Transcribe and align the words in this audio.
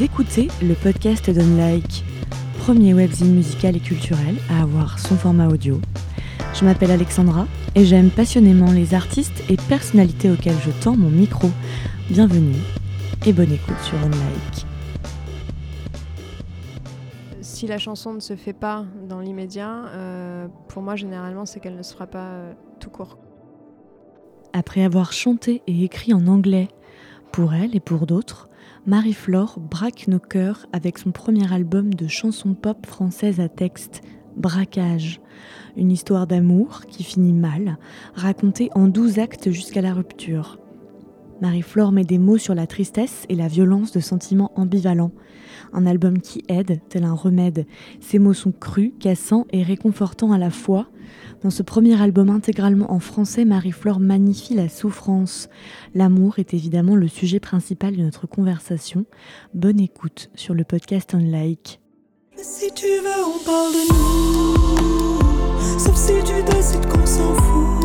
Vous 0.00 0.06
écoutez 0.06 0.48
le 0.62 0.72
podcast 0.72 1.28
d'Unlike, 1.28 2.04
premier 2.56 2.94
webzine 2.94 3.34
musical 3.34 3.76
et 3.76 3.80
culturel 3.80 4.36
à 4.48 4.62
avoir 4.62 4.98
son 4.98 5.14
format 5.14 5.48
audio. 5.48 5.78
Je 6.54 6.64
m'appelle 6.64 6.90
Alexandra 6.90 7.46
et 7.74 7.84
j'aime 7.84 8.08
passionnément 8.08 8.72
les 8.72 8.94
artistes 8.94 9.44
et 9.50 9.58
personnalités 9.68 10.30
auxquelles 10.30 10.56
je 10.64 10.70
tends 10.82 10.96
mon 10.96 11.10
micro. 11.10 11.50
Bienvenue 12.08 12.56
et 13.26 13.34
bonne 13.34 13.52
écoute 13.52 13.78
sur 13.82 13.98
Unlike. 13.98 14.66
Si 17.42 17.66
la 17.66 17.76
chanson 17.76 18.14
ne 18.14 18.20
se 18.20 18.36
fait 18.36 18.54
pas 18.54 18.86
dans 19.06 19.20
l'immédiat, 19.20 19.84
euh, 19.88 20.48
pour 20.68 20.80
moi 20.80 20.96
généralement 20.96 21.44
c'est 21.44 21.60
qu'elle 21.60 21.76
ne 21.76 21.82
se 21.82 21.92
fera 21.92 22.06
pas 22.06 22.30
euh, 22.30 22.52
tout 22.78 22.88
court. 22.88 23.18
Après 24.54 24.82
avoir 24.82 25.12
chanté 25.12 25.62
et 25.66 25.84
écrit 25.84 26.14
en 26.14 26.26
anglais, 26.26 26.68
pour 27.32 27.52
elle 27.52 27.76
et 27.76 27.80
pour 27.80 28.06
d'autres, 28.06 28.49
Marie-Flore 28.90 29.60
braque 29.60 30.08
nos 30.08 30.18
cœurs 30.18 30.66
avec 30.72 30.98
son 30.98 31.12
premier 31.12 31.52
album 31.52 31.94
de 31.94 32.08
chansons 32.08 32.54
pop 32.54 32.86
françaises 32.86 33.38
à 33.38 33.48
texte, 33.48 34.00
Braquage. 34.36 35.20
Une 35.76 35.92
histoire 35.92 36.26
d'amour 36.26 36.86
qui 36.88 37.04
finit 37.04 37.32
mal, 37.32 37.78
racontée 38.16 38.68
en 38.74 38.88
douze 38.88 39.20
actes 39.20 39.52
jusqu'à 39.52 39.80
la 39.80 39.94
rupture. 39.94 40.58
Marie-Flore 41.40 41.92
met 41.92 42.02
des 42.02 42.18
mots 42.18 42.36
sur 42.36 42.56
la 42.56 42.66
tristesse 42.66 43.26
et 43.28 43.36
la 43.36 43.46
violence 43.46 43.92
de 43.92 44.00
sentiments 44.00 44.50
ambivalents. 44.56 45.12
Un 45.72 45.86
album 45.86 46.20
qui 46.20 46.42
aide, 46.48 46.80
tel 46.88 47.04
un 47.04 47.14
remède. 47.14 47.66
Ses 48.00 48.18
mots 48.18 48.34
sont 48.34 48.52
crus, 48.52 48.92
cassants 48.98 49.46
et 49.52 49.62
réconfortants 49.62 50.32
à 50.32 50.38
la 50.38 50.50
fois. 50.50 50.88
Dans 51.42 51.50
ce 51.50 51.62
premier 51.62 52.00
album 52.00 52.28
intégralement 52.28 52.92
en 52.92 53.00
français, 53.00 53.44
Marie-Flore 53.44 54.00
magnifie 54.00 54.54
la 54.54 54.68
souffrance. 54.68 55.48
L'amour 55.94 56.38
est 56.38 56.54
évidemment 56.54 56.96
le 56.96 57.08
sujet 57.08 57.40
principal 57.40 57.96
de 57.96 58.02
notre 58.02 58.26
conversation. 58.26 59.06
Bonne 59.54 59.80
écoute 59.80 60.30
sur 60.34 60.54
le 60.54 60.64
podcast 60.64 61.14
Unlike. 61.14 61.80
Si 62.36 62.70
tu 62.74 62.86
veux, 62.86 63.24
on 63.26 63.44
parle 63.44 63.72
de 63.72 63.92
nous. 63.92 65.78
Sauf 65.78 65.96
si 65.96 66.12
tu 66.24 66.42
décides 66.54 66.86
qu'on 66.86 67.06
s'en 67.06 67.34
fout. 67.34 67.79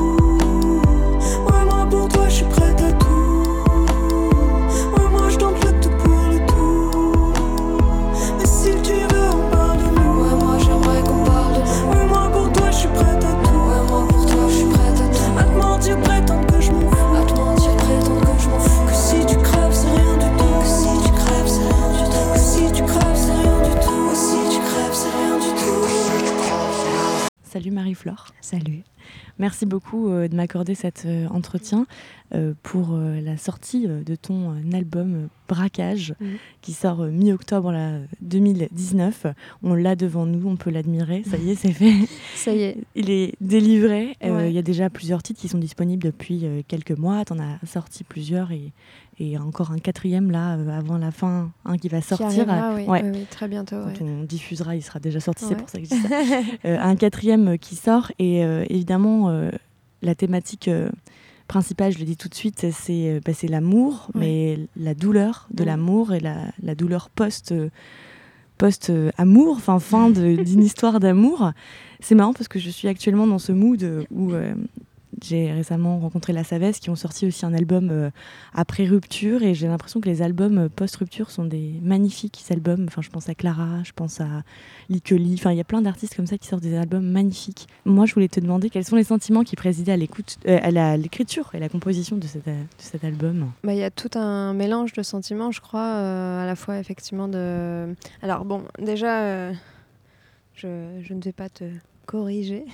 Merci 29.38 29.66
beaucoup 29.66 30.10
euh, 30.10 30.28
de 30.30 30.36
m'accorder 30.36 30.76
cet 30.76 31.04
euh, 31.06 31.28
entretien 31.28 31.88
euh, 32.34 32.54
pour 32.64 32.98
la 32.98 33.38
sortie 33.38 33.88
de 33.88 34.16
ton 34.16 34.56
album 34.74 35.28
Braquage 35.48 36.16
qui 36.62 36.74
sort 36.74 37.06
mi-octobre 37.06 37.72
là, 37.72 38.00
2019. 38.22 39.28
On 39.62 39.76
l'a 39.76 39.96
devant 39.96 40.26
nous, 40.26 40.50
on 40.50 40.56
peut 40.56 40.72
l'admirer. 40.72 41.24
Ça 41.30 41.38
y 41.38 41.52
est, 41.52 41.56
c'est 41.56 41.72
fait. 41.72 41.94
Ça 42.36 42.52
y 42.52 42.64
est. 42.64 42.78
Il 42.96 43.12
est 43.12 43.34
délivré. 43.42 44.18
Ouais. 44.24 44.50
Il 44.50 44.56
y 44.56 44.58
a 44.58 44.64
déjà 44.64 44.90
plusieurs 44.90 45.22
titres 45.22 45.40
qui 45.40 45.48
sont 45.48 45.60
disponibles 45.60 46.02
depuis 46.02 46.46
quelques 46.68 46.98
mois. 46.98 47.24
Tu 47.26 47.34
en 47.34 47.40
as 47.40 47.64
sorti 47.68 48.04
plusieurs 48.04 48.52
et, 48.52 48.72
et 49.20 49.38
encore 49.38 49.72
un 49.72 49.78
quatrième 49.80 50.30
là 50.32 50.56
euh, 50.58 50.70
avant 50.78 50.98
la 50.98 51.12
fin, 51.12 51.52
un 51.64 51.78
qui 51.78 51.88
va 51.88 52.02
Qui 52.02 52.08
sortir. 52.08 52.46
oui, 52.76 52.84
Ouais. 52.86 53.02
oui, 53.04 53.10
oui, 53.14 53.26
très 53.30 53.48
bientôt. 53.48 53.78
ouais. 53.78 53.94
Quand 53.98 54.06
on 54.06 54.24
diffusera, 54.24 54.76
il 54.76 54.82
sera 54.84 55.00
déjà 55.00 55.20
sorti, 55.20 55.46
c'est 55.48 55.56
pour 55.56 55.70
ça 55.70 55.80
que 55.80 55.86
je 55.86 55.90
dis 55.90 56.02
ça. 56.02 56.08
Euh, 56.66 56.78
un 56.80 56.96
quatrième 56.96 57.50
euh, 57.50 57.58
qui 57.58 57.76
sort 57.76 58.12
et 58.20 58.44
euh, 58.44 58.66
évidemment 58.70 59.30
euh, 59.30 59.52
la 60.02 60.16
thématique 60.16 60.68
euh, 60.68 60.90
principale, 61.48 61.94
je 61.94 62.00
le 62.00 62.06
dis 62.06 62.18
tout 62.18 62.28
de 62.28 62.34
suite, 62.36 62.66
c'est 62.72 63.10
euh, 63.10 63.20
bah, 63.26 63.32
l'amour, 63.48 64.10
mais 64.16 64.60
la 64.76 64.94
douleur 64.96 65.48
de 65.54 65.64
l'amour 65.64 66.14
et 66.14 66.20
la, 66.20 66.38
la 66.62 66.76
douleur 66.76 67.10
post 67.10 67.52
euh, 67.52 67.70
post 68.58 68.90
euh, 68.90 69.12
amour, 69.18 69.56
enfin 69.58 69.80
fin 69.80 70.10
de- 70.10 70.42
d'une 70.42 70.64
histoire 70.64 71.00
d'amour. 71.00 71.52
C'est 72.00 72.16
marrant 72.16 72.34
parce 72.34 72.48
que 72.48 72.58
je 72.60 72.70
suis 72.70 72.88
actuellement 72.88 73.28
dans 73.28 73.38
ce 73.40 73.52
mood 73.52 73.84
euh, 73.84 74.04
où 74.12 74.32
euh, 74.32 74.54
j'ai 75.22 75.52
récemment 75.52 76.00
rencontré 76.00 76.34
La 76.34 76.44
Savès 76.44 76.80
qui 76.80 76.90
ont 76.90 76.96
sorti 76.96 77.26
aussi 77.26 77.46
un 77.46 77.54
album 77.54 77.90
euh, 77.92 78.10
après 78.54 78.86
rupture 78.86 79.44
et 79.44 79.54
j'ai 79.54 79.68
l'impression 79.68 80.02
que 80.02 80.10
les 80.10 80.22
albums 80.22 80.58
euh, 80.58 80.70
post-rupture 80.70 81.32
sont 81.32 81.46
des 81.46 81.80
magnifiques 81.82 82.44
albums. 82.50 82.86
Enfin, 82.88 83.02
je 83.02 83.10
pense 83.10 83.30
à 83.30 83.36
Clara, 83.36 83.84
je 83.84 83.92
pense 83.94 84.22
à 84.22 84.44
Likeli. 84.90 85.36
Enfin, 85.36 85.52
il 85.52 85.58
y 85.58 85.62
a 85.62 85.66
plein 85.66 85.82
d'artistes 85.82 86.16
comme 86.16 86.28
ça 86.28 86.38
qui 86.38 86.48
sortent 86.48 86.64
des 86.64 86.76
albums 86.76 87.06
magnifiques. 87.06 87.68
Moi, 87.86 88.06
je 88.06 88.14
voulais 88.14 88.28
te 88.28 88.40
demander 88.40 88.70
quels 88.70 88.86
sont 88.86 88.96
les 88.96 89.04
sentiments 89.04 89.44
qui 89.44 89.56
présidaient 89.56 89.94
à 89.94 89.98
l'écoute, 89.98 90.38
euh, 90.48 90.60
à 90.62 90.98
l'écriture 90.98 91.52
et 91.54 91.60
la 91.60 91.70
composition 91.70 92.18
de 92.18 92.26
cet, 92.78 93.04
album? 93.04 93.52
Bah, 93.64 93.74
Il 93.74 93.80
y 93.80 93.84
a 93.84 93.92
tout 93.92 94.18
un 94.18 94.54
mélange 94.54 94.94
de 94.94 95.04
sentiments, 95.04 95.52
je 95.52 95.62
crois, 95.62 95.82
à 95.82 96.46
la 96.46 96.56
fois 96.56 96.80
effectivement 96.80 97.28
de... 97.28 97.94
Alors 98.22 98.46
bon, 98.46 98.64
déjà, 98.80 99.52
je, 100.56 101.00
je 101.02 101.14
ne 101.14 101.22
vais 101.22 101.34
pas 101.34 101.50
te 101.50 101.66
corriger, 102.06 102.66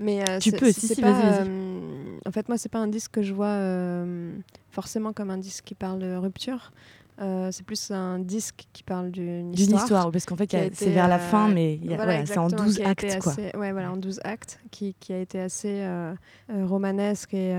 mais 0.00 0.20
euh, 0.28 0.38
Tu 0.40 0.50
peux, 0.52 0.72
si, 0.72 0.88
si, 0.88 1.00
pas, 1.00 1.12
vas-y, 1.12 1.22
vas-y. 1.22 1.48
euh, 1.48 2.18
en 2.26 2.32
fait, 2.32 2.48
moi, 2.48 2.58
c'est 2.58 2.68
pas 2.68 2.78
un 2.80 2.88
disque 2.88 3.12
que 3.12 3.22
je 3.22 3.32
vois 3.32 3.46
euh, 3.46 4.36
forcément 4.70 5.12
comme 5.12 5.30
un 5.30 5.38
disque 5.38 5.64
qui 5.64 5.74
parle 5.74 5.98
de 6.00 6.16
rupture. 6.16 6.72
Euh, 7.20 7.50
c'est 7.50 7.64
plus 7.64 7.90
un 7.90 8.20
disque 8.20 8.66
qui 8.72 8.84
parle 8.84 9.10
d'une 9.10 9.50
D'une 9.50 9.62
histoire. 9.64 9.82
histoire, 9.82 10.12
parce 10.12 10.24
qu'en 10.24 10.36
fait, 10.36 10.52
y 10.52 10.70
c'est 10.72 10.90
vers 10.90 11.08
la 11.08 11.18
fin, 11.18 11.48
mais 11.48 11.74
y 11.76 11.86
voilà, 11.94 12.24
c'est 12.26 12.38
en 12.38 12.46
exactement, 12.46 12.64
12 12.64 12.76
qui 12.76 12.82
a 12.84 12.90
été 12.92 13.10
actes. 13.10 13.22
Quoi. 13.22 13.32
assez- 13.32 13.56
ouais, 13.56 13.72
voilà, 13.72 13.90
en 13.92 13.96
12 13.96 14.20
actes, 14.22 14.60
qui, 14.70 14.94
qui 15.00 15.12
a 15.12 15.18
été 15.18 15.40
assez 15.40 15.84
romanesque 16.48 17.34
et, 17.34 17.50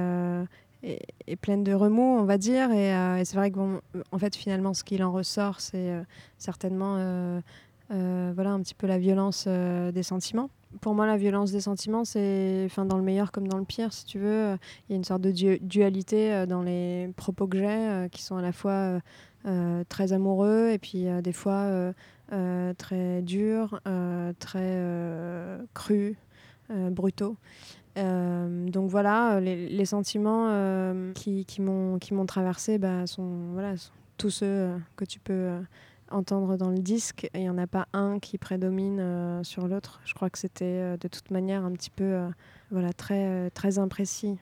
et, 0.81 1.00
et 1.28 1.35
pleine 1.35 1.66
de 1.66 1.73
remous, 1.73 2.19
on 2.19 2.23
va 2.23 2.38
dire. 2.38 2.72
Et, 2.72 2.90
et 3.19 3.25
c'est 3.25 3.35
vrai 3.35 3.51
que, 3.51 3.57
bon, 3.57 3.81
en 4.13 4.17
fait, 4.17 4.34
finalement, 4.35 4.73
ce 4.73 4.85
qu'il 4.85 5.03
en 5.03 5.11
ressort, 5.11 5.59
c'est 5.59 5.91
certainement 6.38 7.41
voilà, 7.90 8.51
un 8.51 8.61
petit 8.61 8.75
peu 8.75 8.88
la 8.88 8.97
violence 8.97 9.46
des 9.47 10.03
sentiments. 10.03 10.50
Pour 10.81 10.94
moi, 10.94 11.07
la 11.07 11.18
violence 11.18 11.52
des 11.52 11.62
sentiments, 11.62 12.06
c'est 12.06 12.63
enfin, 12.66 12.85
dans 12.85 12.97
le 12.97 13.03
meilleur 13.03 13.31
comme 13.31 13.47
dans 13.47 13.57
le 13.57 13.66
pire, 13.66 13.91
si 13.91 14.06
tu 14.06 14.19
veux. 14.19 14.28
euh, 14.28 14.57
Il 14.88 14.91
y 14.91 14.94
a 14.94 14.97
une 14.97 15.03
sorte 15.03 15.22
de 15.22 15.31
du- 15.31 15.59
dualité 15.59 16.31
euh, 16.31 16.46
dans 16.46 16.62
les 16.62 17.12
propos 17.18 17.47
que 17.47 17.57
j'ai, 17.57 17.66
euh, 17.68 18.07
qui 18.07 18.22
sont 18.22 18.38
à 18.38 18.41
la 18.41 18.52
fois 18.52 19.00
très 19.88 20.12
amoureux 20.13 20.69
et 20.69 20.78
puis 20.78 21.06
des 21.24 21.31
fois 21.31 21.94
très 22.78 23.22
durs, 23.22 23.79
très 24.40 24.84
crus, 25.74 26.16
brutaux. 26.69 27.38
Donc 27.96 28.90
voilà, 28.90 29.40
les, 29.40 29.85
sentiments 29.85 30.52
qui, 31.16 31.46
qui 31.46 31.62
m'ont 31.62 32.25
traversé 32.28 32.78
bah, 32.78 33.08
sont, 33.08 33.53
voilà, 33.53 33.78
sont 33.78 33.94
tous 34.18 34.29
ceux 34.29 34.69
que 34.97 35.06
tu 35.06 35.19
peux 35.19 35.52
entendre 36.12 36.58
dans 36.58 36.70
le 36.70 36.78
disque. 36.80 37.30
Il 37.34 37.42
n'y 37.42 37.50
en 37.50 37.58
a 37.58 37.68
pas 37.68 37.88
un 37.94 38.20
qui 38.20 38.38
prédomine 38.38 39.00
euh, 39.00 39.44
sur 39.44 39.68
l'autre. 39.68 40.02
Je 40.06 40.14
crois 40.14 40.30
que 40.30 40.38
c'était 40.38 40.66
euh, 40.66 40.97
de 40.97 41.08
toute 41.08 41.31
manière 41.31 41.64
un 41.66 41.72
petit 41.72 41.90
peu 41.90 42.03
euh, 42.03 42.30
voilà, 42.72 42.94
très, 42.94 43.50
très 43.52 43.80
imprécis. 43.80 44.38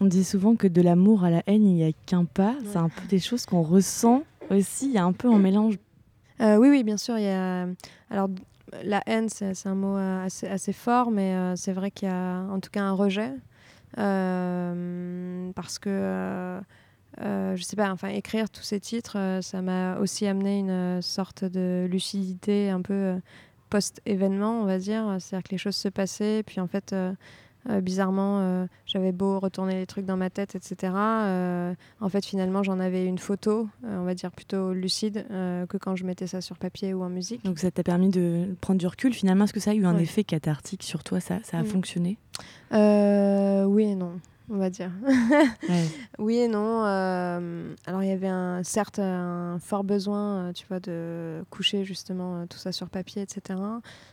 On 0.00 0.06
dit 0.06 0.24
souvent 0.24 0.56
que 0.56 0.66
de 0.66 0.82
l'amour 0.82 1.22
à 1.22 1.30
la 1.30 1.42
haine, 1.46 1.62
il 1.64 1.74
n'y 1.74 1.84
a 1.84 1.92
qu'un 2.06 2.24
pas. 2.24 2.56
C'est 2.64 2.70
Ouais. 2.76 2.84
un 2.84 2.88
peu 2.88 3.06
des 3.08 3.20
choses 3.20 3.46
qu'on 3.46 3.62
ressent 3.62 4.24
aussi. 4.50 4.86
Il 4.86 4.92
y 4.92 4.98
a 4.98 5.04
un 5.04 5.12
peu 5.12 5.28
un 5.32 5.38
mélange. 5.38 5.78
Oui, 6.40 6.68
oui, 6.68 6.82
bien 6.82 6.96
sûr. 6.96 7.18
Il 7.18 7.24
y 7.24 7.28
a... 7.28 7.68
Alors, 8.10 8.28
la 8.82 9.00
haine, 9.06 9.28
c'est 9.28 9.54
un 9.66 9.76
mot 9.76 9.94
assez, 9.96 10.48
assez 10.48 10.72
fort, 10.72 11.12
mais 11.12 11.54
c'est 11.56 11.72
vrai 11.72 11.92
qu'il 11.92 12.08
y 12.08 12.10
a 12.10 12.40
en 12.50 12.58
tout 12.58 12.70
cas 12.70 12.82
un 12.82 12.92
rejet. 12.92 13.30
Parce 15.54 15.78
que, 15.78 16.60
euh, 17.20 17.54
je 17.56 17.62
sais 17.62 17.76
pas, 17.76 17.90
enfin, 17.92 18.08
écrire 18.08 18.48
tous 18.48 18.62
ces 18.62 18.80
titres, 18.80 19.18
euh, 19.18 19.42
ça 19.42 19.60
m'a 19.62 19.98
aussi 19.98 20.26
amené 20.26 20.58
une 20.60 20.70
euh, 20.70 21.00
sorte 21.02 21.44
de 21.44 21.86
lucidité 21.90 22.70
un 22.70 22.80
peu 22.80 22.94
euh, 22.94 23.18
post-événement, 23.70 24.60
on 24.62 24.64
va 24.64 24.78
dire. 24.78 25.16
C'est-à-dire 25.20 25.44
que 25.44 25.50
les 25.52 25.58
choses 25.58 25.76
se 25.76 25.88
passaient, 25.88 26.42
puis 26.46 26.60
en 26.60 26.66
fait. 26.66 26.94
bizarrement, 27.80 28.66
j'avais 28.86 29.12
beau 29.12 29.38
retourner 29.38 29.74
les 29.76 29.86
trucs 29.86 30.04
dans 30.04 30.16
ma 30.16 30.30
tête, 30.30 30.56
etc. 30.56 30.92
en 32.00 32.08
fait, 32.08 32.26
finalement, 32.26 32.64
j'en 32.64 32.80
avais 32.80 33.06
une 33.06 33.18
photo, 33.18 33.68
on 33.84 34.02
va 34.02 34.14
dire 34.14 34.32
plutôt 34.32 34.72
lucide, 34.72 35.24
que 35.28 35.76
quand 35.76 35.94
je 35.94 36.04
mettais 36.04 36.26
ça 36.26 36.40
sur 36.40 36.58
papier 36.58 36.92
ou 36.92 37.04
en 37.04 37.08
musique. 37.08 37.44
Donc 37.44 37.60
ça 37.60 37.70
t'a 37.70 37.84
permis 37.84 38.08
de 38.08 38.48
prendre 38.60 38.80
du 38.80 38.86
recul. 38.88 39.14
Finalement, 39.14 39.44
est-ce 39.44 39.52
que 39.52 39.60
ça 39.60 39.70
a 39.70 39.74
eu 39.74 39.86
un 39.86 39.94
Ouais. 39.94 40.02
effet 40.02 40.24
cathartique 40.24 40.82
sur 40.82 41.04
toi? 41.04 41.20
Ça, 41.20 41.38
ça 41.44 41.58
a 41.58 41.62
Mm. 41.62 41.66
fonctionné? 41.66 42.18
Oui 42.72 43.84
et 43.84 43.94
non, 43.94 44.18
on 44.52 44.58
va 44.58 44.70
dire. 44.70 44.90
Ouais. 45.68 45.84
oui 46.18 46.36
et 46.38 46.48
non. 46.48 46.84
euh, 46.84 47.74
alors, 47.86 48.02
il 48.02 48.08
y 48.08 48.12
avait 48.12 48.28
un, 48.28 48.62
certes 48.62 48.98
un 48.98 49.58
fort 49.60 49.84
besoin, 49.84 50.36
euh, 50.48 50.52
tu 50.52 50.66
vois, 50.68 50.80
de 50.80 51.42
coucher 51.50 51.84
justement 51.84 52.36
euh, 52.42 52.46
tout 52.46 52.58
ça 52.58 52.70
sur 52.72 52.88
papier, 52.88 53.22
etc. 53.22 53.58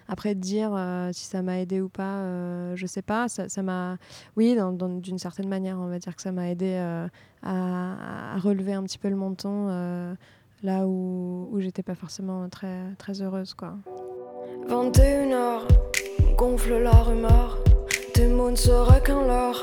Après, 0.07 0.35
de 0.35 0.39
dire 0.39 0.71
euh, 0.73 1.09
si 1.13 1.25
ça 1.25 1.41
m'a 1.41 1.59
aidé 1.59 1.81
ou 1.81 1.89
pas, 1.89 2.17
euh, 2.21 2.75
je 2.75 2.85
sais 2.87 3.01
pas. 3.01 3.27
Ça 3.27 3.49
ça 3.49 3.61
m'a, 3.63 3.97
oui, 4.37 4.55
dans- 4.55 4.71
dans- 4.71 4.87
d'une 4.89 5.19
certaine 5.19 5.47
manière, 5.49 5.77
on 5.79 5.87
va 5.87 5.99
dire 5.99 6.15
que 6.15 6.21
ça 6.21 6.31
m'a 6.31 6.49
aidé 6.49 6.73
euh, 6.77 7.07
à, 7.43 8.35
à 8.35 8.39
relever 8.39 8.73
un 8.73 8.83
petit 8.83 8.97
peu 8.97 9.09
le 9.09 9.15
menton. 9.15 9.67
euh, 9.69 10.13
là 10.61 10.85
où, 10.87 11.47
où 11.53 11.59
j'étais 11.61 11.83
pas 11.83 11.95
forcément 11.95 12.49
très, 12.49 12.77
très 12.97 13.21
heureuse. 13.21 13.53
Quoi. 13.53 13.75
21h, 14.67 15.61
gonfle 16.37 16.77
la 16.83 16.91
rumeur, 16.91 17.57
tes 18.13 18.27
mots 18.27 18.51
ne 18.51 18.55
seraient 18.57 19.01
qu'un 19.01 19.25
leurre. 19.25 19.61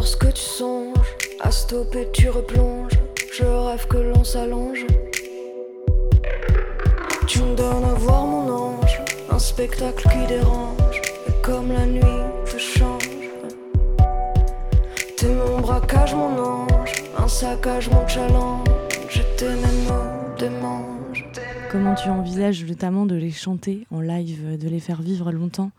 Lorsque 0.00 0.32
tu 0.32 0.42
songes 0.42 1.16
à 1.40 1.50
stopper, 1.50 2.06
tu 2.12 2.30
replonges. 2.30 2.92
Je 3.32 3.42
rêve 3.42 3.84
que 3.88 3.96
l'on 3.96 4.22
s'allonge. 4.22 4.86
Tu 7.26 7.40
me 7.40 7.56
donnes 7.56 7.82
à 7.82 7.94
voir 7.94 8.24
mon 8.24 8.48
ange, 8.48 9.02
un 9.28 9.40
spectacle 9.40 10.08
qui 10.08 10.24
dérange. 10.28 11.00
Et 11.26 11.32
comme 11.42 11.72
la 11.72 11.84
nuit, 11.84 12.22
je 12.46 12.58
change. 12.58 13.08
T'es 15.16 15.34
mon 15.34 15.58
braquage, 15.58 16.14
mon 16.14 16.44
ange, 16.44 16.92
un 17.18 17.26
saccage, 17.26 17.90
mon 17.90 18.06
challenge. 18.06 18.68
J'étais 19.10 19.52
mots, 19.56 20.36
des 20.38 20.50
manges. 20.50 21.24
Comment 21.72 21.96
tu 21.96 22.08
envisages 22.08 22.64
notamment 22.64 23.04
de 23.04 23.16
les 23.16 23.32
chanter 23.32 23.84
en 23.90 24.00
live, 24.00 24.58
de 24.58 24.68
les 24.68 24.78
faire 24.78 25.02
vivre 25.02 25.32
longtemps? 25.32 25.72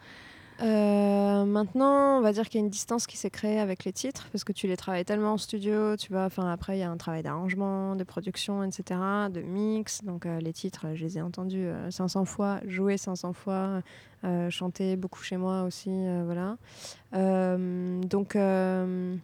Euh, 0.61 1.45
maintenant, 1.45 2.17
on 2.17 2.21
va 2.21 2.33
dire 2.33 2.49
qu'il 2.49 2.59
y 2.59 2.63
a 2.63 2.65
une 2.65 2.69
distance 2.69 3.07
qui 3.07 3.15
s'est 3.15 3.29
créée 3.29 3.59
avec 3.59 3.85
les 3.85 3.93
titres 3.93 4.27
parce 4.31 4.43
que 4.43 4.51
tu 4.51 4.67
les 4.67 4.75
travailles 4.75 5.05
tellement 5.05 5.33
en 5.33 5.37
studio, 5.37 5.95
tu 5.95 6.11
vois. 6.11 6.25
Enfin, 6.25 6.51
après, 6.51 6.77
il 6.77 6.81
y 6.81 6.83
a 6.83 6.89
un 6.91 6.97
travail 6.97 7.23
d'arrangement, 7.23 7.95
de 7.95 8.03
production, 8.03 8.63
etc., 8.63 8.99
de 9.31 9.41
mix. 9.41 10.03
Donc, 10.03 10.25
euh, 10.25 10.39
les 10.39 10.51
titres, 10.53 10.87
je 10.95 11.03
les 11.03 11.17
ai 11.17 11.21
entendus 11.21 11.65
euh, 11.65 11.89
500 11.91 12.25
fois, 12.25 12.59
joués 12.67 12.97
500 12.97 13.33
fois, 13.33 13.81
euh, 14.25 14.49
chantés 14.49 14.97
beaucoup 14.97 15.23
chez 15.23 15.37
moi 15.37 15.63
aussi, 15.63 15.91
euh, 15.91 16.23
voilà. 16.25 16.57
Euh, 17.13 18.01
donc, 18.01 18.35
euh, 18.35 19.15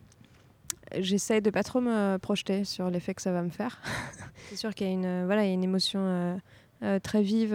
j'essaye 0.98 1.42
de 1.42 1.50
pas 1.50 1.64
trop 1.64 1.82
me 1.82 2.18
projeter 2.18 2.64
sur 2.64 2.90
l'effet 2.90 3.14
que 3.14 3.22
ça 3.22 3.34
va 3.34 3.42
me 3.42 3.50
faire. 3.50 3.82
C'est 4.50 4.56
sûr 4.56 4.74
qu'il 4.74 4.88
y 4.88 4.90
a 4.90 4.94
une, 4.94 5.26
voilà, 5.26 5.44
il 5.44 5.48
y 5.48 5.52
a 5.52 5.54
une 5.54 5.64
émotion 5.64 6.00
euh, 6.02 6.36
euh, 6.84 7.00
très 7.00 7.22
vive. 7.22 7.54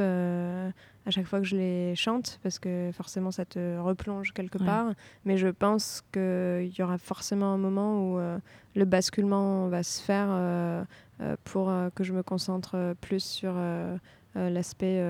À 1.06 1.10
chaque 1.10 1.26
fois 1.26 1.38
que 1.40 1.46
je 1.46 1.56
les 1.56 1.94
chante, 1.96 2.38
parce 2.42 2.58
que 2.58 2.90
forcément 2.92 3.30
ça 3.30 3.44
te 3.44 3.78
replonge 3.78 4.32
quelque 4.32 4.58
Ouais. 4.58 4.66
part. 4.66 4.92
Mais 5.24 5.36
je 5.38 5.48
pense 5.48 6.02
qu'il 6.12 6.72
y 6.78 6.82
aura 6.82 6.98
forcément 6.98 7.52
un 7.54 7.58
moment 7.58 8.04
où 8.12 8.18
euh, 8.18 8.38
le 8.76 8.84
basculement 8.84 9.68
va 9.68 9.82
se 9.82 10.02
faire 10.02 10.28
euh, 10.30 10.84
euh, 11.20 11.36
pour 11.44 11.72
que 11.94 12.04
je 12.04 12.12
me 12.12 12.22
concentre 12.22 12.94
plus 13.00 13.22
sur 13.24 13.54
l'aspect 14.34 15.02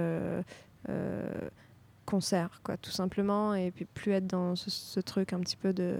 concert, 2.06 2.60
quoi, 2.64 2.76
tout 2.76 2.90
simplement, 2.90 3.54
et 3.54 3.70
puis 3.70 3.84
plus 3.84 4.12
être 4.12 4.26
dans 4.26 4.56
ce, 4.56 4.70
ce 4.70 5.00
truc 5.00 5.32
un 5.32 5.40
petit 5.40 5.56
peu 5.56 5.72
de... 5.72 5.96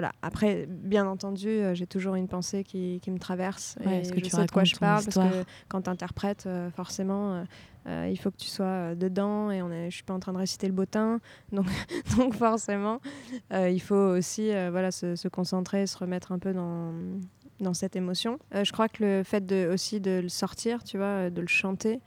euh, 0.00 0.08
voilà. 0.08 0.12
Après, 0.22 0.66
bien 0.68 1.06
entendu, 1.06 1.48
euh, 1.48 1.74
j'ai 1.74 1.86
toujours 1.86 2.14
une 2.14 2.28
pensée 2.28 2.64
qui, 2.64 3.00
qui 3.02 3.10
me 3.10 3.18
traverse 3.18 3.76
Ouais, 3.84 4.00
et 4.00 4.10
que 4.10 4.18
je 4.18 4.24
tu 4.24 4.30
sais 4.30 4.44
de 4.46 4.50
quoi 4.50 4.64
je 4.64 4.76
parle 4.76 5.00
histoire. 5.00 5.28
parce 5.30 5.44
que 5.44 5.50
quand 5.68 5.82
tu 5.82 5.90
interprètes, 5.90 6.48
forcément, 6.74 7.34
euh, 7.34 7.44
euh, 7.86 8.08
il 8.10 8.16
faut 8.18 8.30
que 8.30 8.36
tu 8.36 8.48
sois 8.48 8.66
euh, 8.66 8.94
dedans 8.94 9.50
et 9.50 9.62
on 9.62 9.70
est, 9.70 9.90
je 9.90 9.94
suis 9.96 10.04
pas 10.04 10.12
en 10.14 10.20
train 10.20 10.32
de 10.32 10.38
réciter 10.38 10.66
le 10.66 10.72
bottin, 10.72 11.20
donc, 11.52 11.66
donc 12.16 12.34
forcément, 12.34 13.00
euh, 13.52 13.70
il 13.70 13.80
faut 13.80 13.94
aussi 13.94 14.52
euh, 14.52 14.68
voilà, 14.70 14.90
se, 14.90 15.16
se 15.16 15.28
concentrer, 15.28 15.86
se 15.86 15.96
remettre 15.96 16.32
un 16.32 16.38
peu 16.38 16.52
dans, 16.52 16.92
dans 17.60 17.74
cette 17.74 17.96
émotion. 17.96 18.38
Euh, 18.54 18.64
je 18.64 18.72
crois 18.72 18.88
que 18.88 19.02
le 19.02 19.22
fait 19.22 19.44
de, 19.46 19.70
aussi 19.72 20.00
de 20.00 20.20
le 20.22 20.28
sortir, 20.28 20.84
tu 20.84 20.98
vois, 20.98 21.06
euh, 21.06 21.30
de 21.30 21.40
le 21.40 21.46
chanter, 21.48 22.00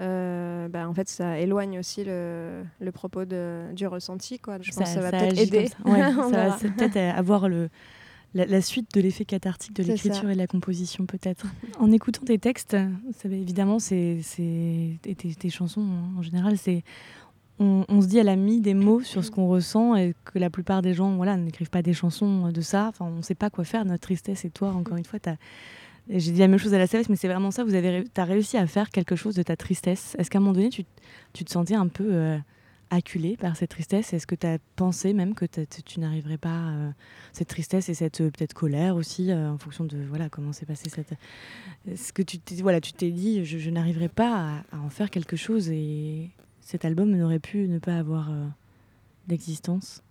euh, 0.00 0.68
bah, 0.68 0.88
en 0.88 0.94
fait, 0.94 1.08
ça 1.08 1.38
éloigne 1.38 1.78
aussi 1.78 2.02
le, 2.04 2.62
le 2.80 2.92
propos 2.92 3.24
de, 3.24 3.72
du 3.74 3.86
ressenti. 3.86 4.38
Quoi. 4.38 4.58
Je 4.62 4.70
pense 4.72 4.84
que 4.84 4.88
ça 4.94 5.00
va 5.00 5.10
peut-être 5.10 5.38
aider. 5.38 5.66
ça. 5.68 5.76
Ouais, 5.90 6.00
ça 6.32 6.48
va 6.48 6.56
peut-être 6.56 6.96
avoir 6.96 7.48
le, 7.48 7.68
la, 8.34 8.46
la 8.46 8.60
suite 8.62 8.94
de 8.94 9.00
l'effet 9.00 9.24
cathartique 9.26 9.74
de 9.76 9.82
l'écriture 9.82 10.22
ça. 10.22 10.30
et 10.30 10.34
de 10.34 10.38
la 10.38 10.46
composition, 10.46 11.04
peut-être. 11.06 11.44
En 11.78 11.92
écoutant 11.92 12.22
tes 12.24 12.38
textes, 12.38 12.76
ça, 13.16 13.28
évidemment, 13.28 13.78
c'est, 13.78 14.20
et 14.38 14.98
tes, 15.02 15.34
tes 15.34 15.50
chansons 15.50 15.82
hein, 15.82 16.18
en 16.18 16.22
général, 16.22 16.56
c'est. 16.56 16.82
On, 17.58 17.84
on 17.88 18.00
se 18.00 18.06
dit, 18.06 18.16
elle 18.18 18.30
a 18.30 18.34
mis 18.34 18.60
des 18.62 18.72
mots 18.74 19.02
sur 19.02 19.22
ce 19.22 19.30
qu'on 19.30 19.46
ressent 19.46 19.94
et 19.94 20.14
que 20.24 20.38
la 20.38 20.48
plupart 20.48 20.80
des 20.80 20.94
gens 20.94 21.14
voilà, 21.16 21.36
n'écrivent 21.36 21.68
pas 21.70 21.82
des 21.82 21.92
chansons 21.92 22.50
de 22.50 22.60
ça. 22.62 22.86
Enfin, 22.88 23.04
on 23.04 23.16
ne 23.18 23.22
sait 23.22 23.34
pas 23.34 23.50
quoi 23.50 23.62
faire 23.64 23.84
notre 23.84 24.00
tristesse. 24.00 24.46
Et 24.46 24.50
toi, 24.50 24.70
encore 24.72 24.96
une 24.96 25.04
fois, 25.04 25.20
t'as- 25.20 25.36
j'ai 26.08 26.32
dit 26.32 26.40
la 26.40 26.48
même 26.48 26.58
chose 26.58 26.74
à 26.74 26.78
la 26.78 26.88
CLS, 26.88 27.08
mais 27.08 27.16
c'est 27.16 27.28
vraiment 27.28 27.50
ça. 27.50 27.64
Vous 27.64 27.74
avez, 27.74 28.04
as 28.16 28.24
réussi 28.24 28.56
à 28.56 28.66
faire 28.66 28.90
quelque 28.90 29.16
chose 29.16 29.34
de 29.34 29.42
ta 29.42 29.56
tristesse. 29.56 30.16
Est-ce 30.18 30.30
qu'à 30.30 30.38
un 30.38 30.40
moment 30.40 30.52
donné, 30.52 30.68
tu, 30.68 30.84
tu 31.32 31.44
te 31.44 31.50
sentais 31.50 31.74
un 31.74 31.88
peu 31.88 32.08
euh, 32.12 32.38
acculé 32.92 33.36
par 33.36 33.56
cette 33.56 33.70
tristesse? 33.70 34.12
Est-ce 34.12 34.26
que 34.26 34.34
tu 34.34 34.46
as 34.46 34.58
pensé 34.76 35.14
même 35.14 35.34
que 35.34 35.46
tu 35.46 35.98
n'arriverais 35.98 36.36
pas 36.36 36.68
euh, 36.68 36.90
cette 37.32 37.48
tristesse 37.48 37.88
et 37.88 37.94
cette 37.94 38.20
euh, 38.20 38.30
peut-être 38.30 38.52
colère 38.52 38.96
aussi 38.96 39.30
euh, 39.30 39.50
en 39.50 39.58
fonction 39.58 39.84
de 39.84 39.96
voilà 40.08 40.28
comment 40.28 40.52
s'est 40.52 40.66
passé 40.66 40.90
cette 40.90 41.14
Est-ce 41.90 42.12
que 42.12 42.22
tu 42.22 42.38
t'es 42.38 42.54
voilà 42.56 42.80
tu 42.80 42.92
t'es 42.92 43.10
dit 43.10 43.44
je, 43.44 43.58
je 43.58 43.70
n'arriverai 43.70 44.08
pas 44.08 44.62
à, 44.72 44.76
à 44.76 44.80
en 44.80 44.90
faire 44.90 45.10
quelque 45.10 45.36
chose 45.36 45.70
et 45.70 46.30
cet 46.60 46.84
album 46.84 47.10
n'aurait 47.10 47.38
pu 47.38 47.66
ne 47.66 47.78
pas 47.78 47.96
avoir 47.96 48.30
d'existence? 49.26 50.02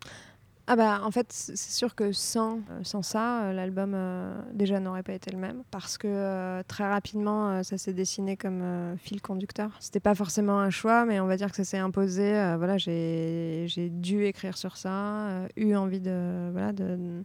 Ah 0.73 0.77
bah 0.77 1.01
en 1.03 1.11
fait 1.11 1.33
c'est 1.33 1.57
sûr 1.57 1.95
que 1.95 2.13
sans, 2.13 2.59
euh, 2.59 2.79
sans 2.83 3.01
ça 3.01 3.43
euh, 3.43 3.51
l'album 3.51 3.91
euh, 3.93 4.41
déjà 4.53 4.79
n'aurait 4.79 5.03
pas 5.03 5.11
été 5.11 5.29
le 5.29 5.37
même 5.37 5.63
parce 5.69 5.97
que 5.97 6.61
très 6.65 6.87
rapidement 6.87 7.61
ça 7.61 7.77
s'est 7.77 7.91
dessiné 7.91 8.37
comme 8.37 8.95
fil 8.97 9.21
conducteur. 9.21 9.71
C'était 9.81 9.99
pas 9.99 10.15
forcément 10.15 10.61
un 10.61 10.69
choix 10.69 11.03
mais 11.03 11.19
on 11.19 11.27
va 11.27 11.35
dire 11.35 11.49
que 11.49 11.57
ça 11.57 11.65
s'est 11.65 11.77
imposé. 11.77 12.31
voilà 12.55 12.77
j'ai 12.77 13.89
dû 13.91 14.23
écrire 14.23 14.57
sur 14.57 14.77
ça, 14.77 15.45
eu 15.57 15.75
envie 15.75 15.99
de 15.99 16.49
voilà 16.53 16.71
de 16.71 17.21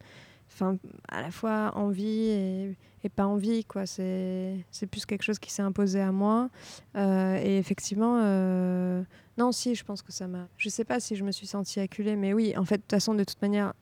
enfin 0.56 0.78
à 1.08 1.20
la 1.20 1.30
fois 1.30 1.72
envie 1.76 2.28
et, 2.30 2.74
et 3.04 3.08
pas 3.10 3.26
envie 3.26 3.62
quoi 3.64 3.84
c'est 3.86 4.56
c'est 4.70 4.86
plus 4.86 5.04
quelque 5.04 5.22
chose 5.22 5.38
qui 5.38 5.52
s'est 5.52 5.60
imposé 5.62 6.00
à 6.00 6.12
moi 6.12 6.48
Euh, 6.96 7.36
et 7.44 7.58
effectivement 7.58 8.20
euh, 8.22 9.02
non, 9.38 9.52
si, 9.52 9.74
je 9.74 9.84
pense 9.84 10.00
que 10.00 10.12
ça 10.12 10.26
m'a. 10.26 10.48
Je 10.56 10.70
sais 10.70 10.84
pas 10.86 10.98
si 10.98 11.14
je 11.14 11.22
me 11.22 11.30
suis 11.30 11.46
sentie 11.46 11.78
acculée, 11.78 12.16
mais 12.16 12.32
oui, 12.32 12.54
en 12.56 12.64
fait, 12.64 12.76
de 12.78 12.80
toute 12.80 12.92
façon, 12.92 13.12
de 13.14 13.22
toute 13.22 13.42
manière, 13.42 13.74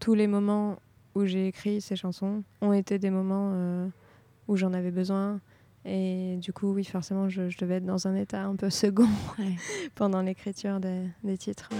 tous 0.00 0.12
les 0.12 0.26
moments 0.26 0.76
où 1.14 1.24
j'ai 1.24 1.46
écrit 1.46 1.80
ces 1.80 1.96
chansons 1.96 2.42
ont 2.60 2.74
été 2.74 2.98
des 2.98 3.08
moments 3.08 3.52
euh, 3.54 3.88
où 4.48 4.56
j'en 4.56 4.74
avais 4.74 4.90
besoin. 4.90 5.40
Et 5.86 6.36
du 6.42 6.52
coup, 6.52 6.74
oui, 6.74 6.84
forcément, 6.84 7.30
je, 7.30 7.48
je 7.48 7.56
devais 7.56 7.76
être 7.76 7.86
dans 7.86 8.06
un 8.06 8.14
état 8.16 8.44
un 8.44 8.54
peu 8.54 8.68
second 8.82 9.08
Ouais. 9.38 9.54
pendant 9.94 10.20
l'écriture 10.20 10.78
des, 10.78 11.04
des 11.24 11.38
titres. 11.38 11.70
ouais. 11.72 11.78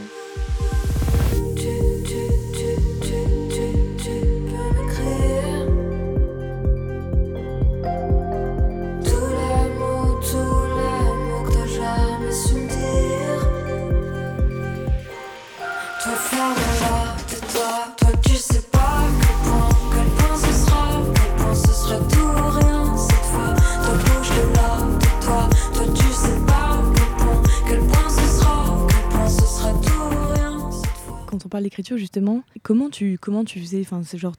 Parle 31.56 31.65
d'écriture 31.65 31.96
justement, 31.96 32.43
comment 32.63 32.91
tu 32.91 33.17
comment 33.19 33.43
tu 33.43 33.60
faisais 33.60 33.81
enfin 33.81 34.03
c'est 34.05 34.19
genre 34.19 34.34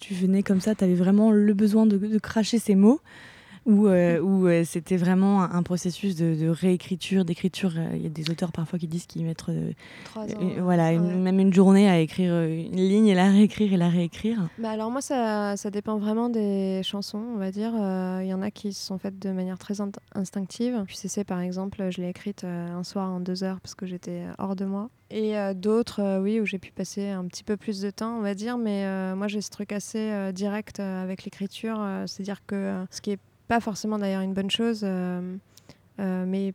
tu, 0.00 0.14
venais 0.14 0.42
comme 0.42 0.60
ça, 0.60 0.74
tu 0.74 0.82
avais 0.82 0.94
vraiment 0.94 1.30
le 1.30 1.54
besoin 1.54 1.86
de 1.86 2.18
cracher 2.18 2.58
ces 2.58 2.74
mots 2.74 3.00
ou 3.70 3.86
euh, 3.88 4.20
ou, 4.20 4.46
euh, 4.46 4.64
c'était 4.64 4.96
vraiment 4.96 5.42
un, 5.42 5.50
un 5.52 5.62
processus 5.62 6.16
de, 6.16 6.34
de 6.34 6.48
réécriture, 6.48 7.24
d'écriture. 7.24 7.72
euh, 7.76 7.88
Il 7.96 8.02
y 8.02 8.06
a 8.06 8.10
des 8.10 8.30
auteurs 8.30 8.52
parfois 8.52 8.78
qui 8.78 8.86
disent 8.88 9.06
qu'ils 9.06 9.24
mettent 9.24 9.48
euh, 9.48 9.70
Trois 10.04 10.24
ans. 10.24 10.40
une- 10.40 10.48
ouais. 10.48 10.60
voilà 10.60 10.92
une- 10.92 11.00
Ouais. 11.06 11.14
même 11.16 11.38
une 11.40 11.52
journée 11.52 11.88
à 11.88 11.98
écrire 12.00 12.32
une 12.42 12.76
ligne 12.76 13.06
et 13.06 13.14
la 13.14 13.30
réécrire 13.30 13.72
et 13.72 13.76
la 13.76 13.88
réécrire. 13.88 14.48
Bah 14.58 14.70
alors 14.70 14.90
moi, 14.90 15.00
ça, 15.00 15.56
ça 15.56 15.70
dépend 15.70 15.98
vraiment 15.98 16.28
des 16.28 16.80
chansons, 16.84 17.22
on 17.34 17.38
va 17.38 17.50
dire. 17.50 17.72
Il 18.22 18.26
y 18.26 18.34
en 18.34 18.42
a 18.42 18.50
qui 18.50 18.72
se 18.72 18.84
sont 18.84 18.98
faites 18.98 19.18
de 19.18 19.30
manière 19.30 19.58
très 19.58 19.74
int- 19.80 19.92
instinctive. 20.14 20.82
Puis 20.86 20.96
c'est 20.96 21.24
par 21.24 21.40
exemple, 21.40 21.86
je 21.90 22.00
l'ai 22.02 22.08
écrite 22.08 22.44
un 22.44 22.82
soir 22.84 23.10
en 23.10 23.20
deux 23.20 23.44
heures 23.44 23.60
parce 23.60 23.74
que 23.74 23.86
j'étais 23.86 24.22
hors 24.38 24.56
de 24.56 24.64
moi. 24.64 24.90
Et 25.12 25.36
euh, 25.36 25.54
d'autres, 25.54 26.00
euh, 26.00 26.20
oui, 26.20 26.38
où 26.40 26.46
j'ai 26.46 26.58
pu 26.58 26.70
passer 26.70 27.08
un 27.08 27.24
petit 27.24 27.42
peu 27.42 27.56
plus 27.56 27.80
de 27.80 27.90
temps, 27.90 28.16
on 28.18 28.20
va 28.20 28.34
dire. 28.34 28.56
Mais 28.58 28.84
euh, 28.84 29.16
moi, 29.16 29.26
j'ai 29.26 29.40
ce 29.40 29.50
truc 29.50 29.72
assez 29.72 30.32
direct 30.32 30.78
avec 30.80 31.24
l'écriture. 31.24 31.80
C'est-à-dire 32.06 32.40
que 32.46 32.84
ce 32.90 33.00
qui 33.00 33.10
est 33.12 33.18
pas 33.50 33.58
forcément 33.60 33.98
d'ailleurs 33.98 34.22
une 34.22 34.32
bonne 34.32 34.50
chose, 34.50 34.82
euh, 34.84 35.36
euh, 35.98 36.24
mais 36.24 36.54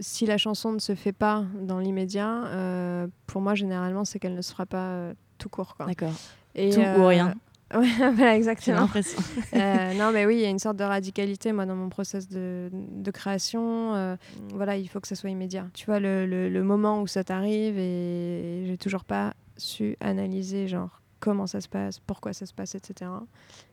si 0.00 0.24
la 0.24 0.38
chanson 0.38 0.72
ne 0.72 0.78
se 0.78 0.94
fait 0.94 1.12
pas 1.12 1.44
dans 1.60 1.78
l'immédiat, 1.78 2.46
euh, 2.46 3.06
pour 3.26 3.42
moi, 3.42 3.54
généralement, 3.54 4.06
c'est 4.06 4.18
qu'elle 4.18 4.34
ne 4.34 4.40
se 4.40 4.52
fera 4.52 4.64
pas 4.64 4.86
euh, 4.92 5.14
tout 5.36 5.50
court. 5.50 5.76
Quoi. 5.76 5.84
D'accord. 5.86 6.14
Et, 6.54 6.70
Tout 6.70 6.80
ou 6.80 7.06
rien. 7.06 7.34
Ouais, 7.72 7.86
voilà, 8.14 8.34
exactement. 8.36 8.80
l'impression. 8.80 9.20
Non, 9.98 10.10
mais 10.12 10.26
oui, 10.26 10.36
il 10.36 10.40
y 10.40 10.44
a 10.44 10.48
une 10.48 10.58
sorte 10.58 10.76
de 10.76 10.82
radicalité, 10.82 11.52
moi, 11.52 11.66
dans 11.66 11.76
mon 11.76 11.88
process 11.88 12.26
de, 12.28 12.68
de 12.72 13.10
création. 13.12 14.16
voilà, 14.54 14.76
il 14.76 14.88
faut 14.88 14.98
que 14.98 15.06
ça 15.06 15.14
soit 15.14 15.30
immédiat. 15.30 15.66
Tu 15.74 15.86
vois, 15.86 16.00
le, 16.00 16.26
le- 16.26 16.48
le 16.48 16.62
moment 16.64 17.00
où 17.02 17.06
ça 17.06 17.22
t'arrive, 17.22 17.78
et 17.78 18.64
j'ai 18.66 18.76
toujours 18.78 19.04
pas 19.04 19.34
su 19.56 19.96
analyser, 20.00 20.66
genre, 20.66 20.99
comment 21.20 21.46
ça 21.46 21.60
se 21.60 21.68
passe, 21.68 22.00
pourquoi 22.00 22.32
ça 22.32 22.46
se 22.46 22.54
passe, 22.54 22.74
etc. 22.74 23.10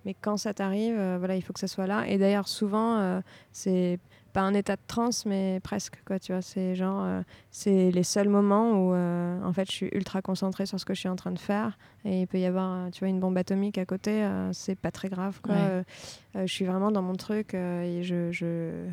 Mais 0.05 0.13
quand 0.13 0.37
ça 0.37 0.53
t'arrive, 0.53 0.95
euh, 0.97 1.15
voilà, 1.17 1.35
il 1.35 1.41
faut 1.41 1.53
que 1.53 1.59
ça 1.59 1.67
soit 1.67 1.87
là. 1.87 2.07
Et 2.07 2.17
d'ailleurs, 2.17 2.47
souvent, 2.47 2.97
euh, 2.97 3.21
c'est 3.51 3.99
pas 4.33 4.41
un 4.41 4.53
état 4.53 4.75
de 4.75 4.81
transe, 4.85 5.25
mais 5.25 5.59
presque, 5.63 6.03
quoi, 6.05 6.19
tu 6.19 6.33
vois. 6.33 6.41
C'est 6.41 6.75
genre, 6.75 7.03
euh, 7.03 7.21
c'est 7.49 7.89
les 7.89 8.03
seuls 8.03 8.29
moments 8.29 8.73
où, 8.73 8.93
en 8.93 9.53
fait, 9.53 9.65
je 9.65 9.75
suis 9.75 9.89
ultra 9.93 10.21
concentrée 10.21 10.65
sur 10.65 10.79
ce 10.79 10.85
que 10.85 10.93
je 10.93 10.99
suis 10.99 11.09
en 11.09 11.15
train 11.15 11.31
de 11.31 11.39
faire. 11.39 11.77
Et 12.05 12.21
il 12.21 12.27
peut 12.27 12.39
y 12.39 12.45
avoir, 12.45 12.91
tu 12.91 12.99
vois, 12.99 13.07
une 13.07 13.19
bombe 13.19 13.37
atomique 13.37 13.77
à 13.77 13.85
côté, 13.85 14.29
c'est 14.51 14.75
pas 14.75 14.91
très 14.91 15.09
grave, 15.09 15.39
quoi. 15.41 15.55
Ouais. 15.55 16.45
Je 16.45 16.53
suis 16.53 16.65
vraiment 16.65 16.91
dans 16.91 17.01
mon 17.01 17.15
truc 17.15 17.53
et 17.53 18.03
je, 18.03 18.31
je... 18.31 18.85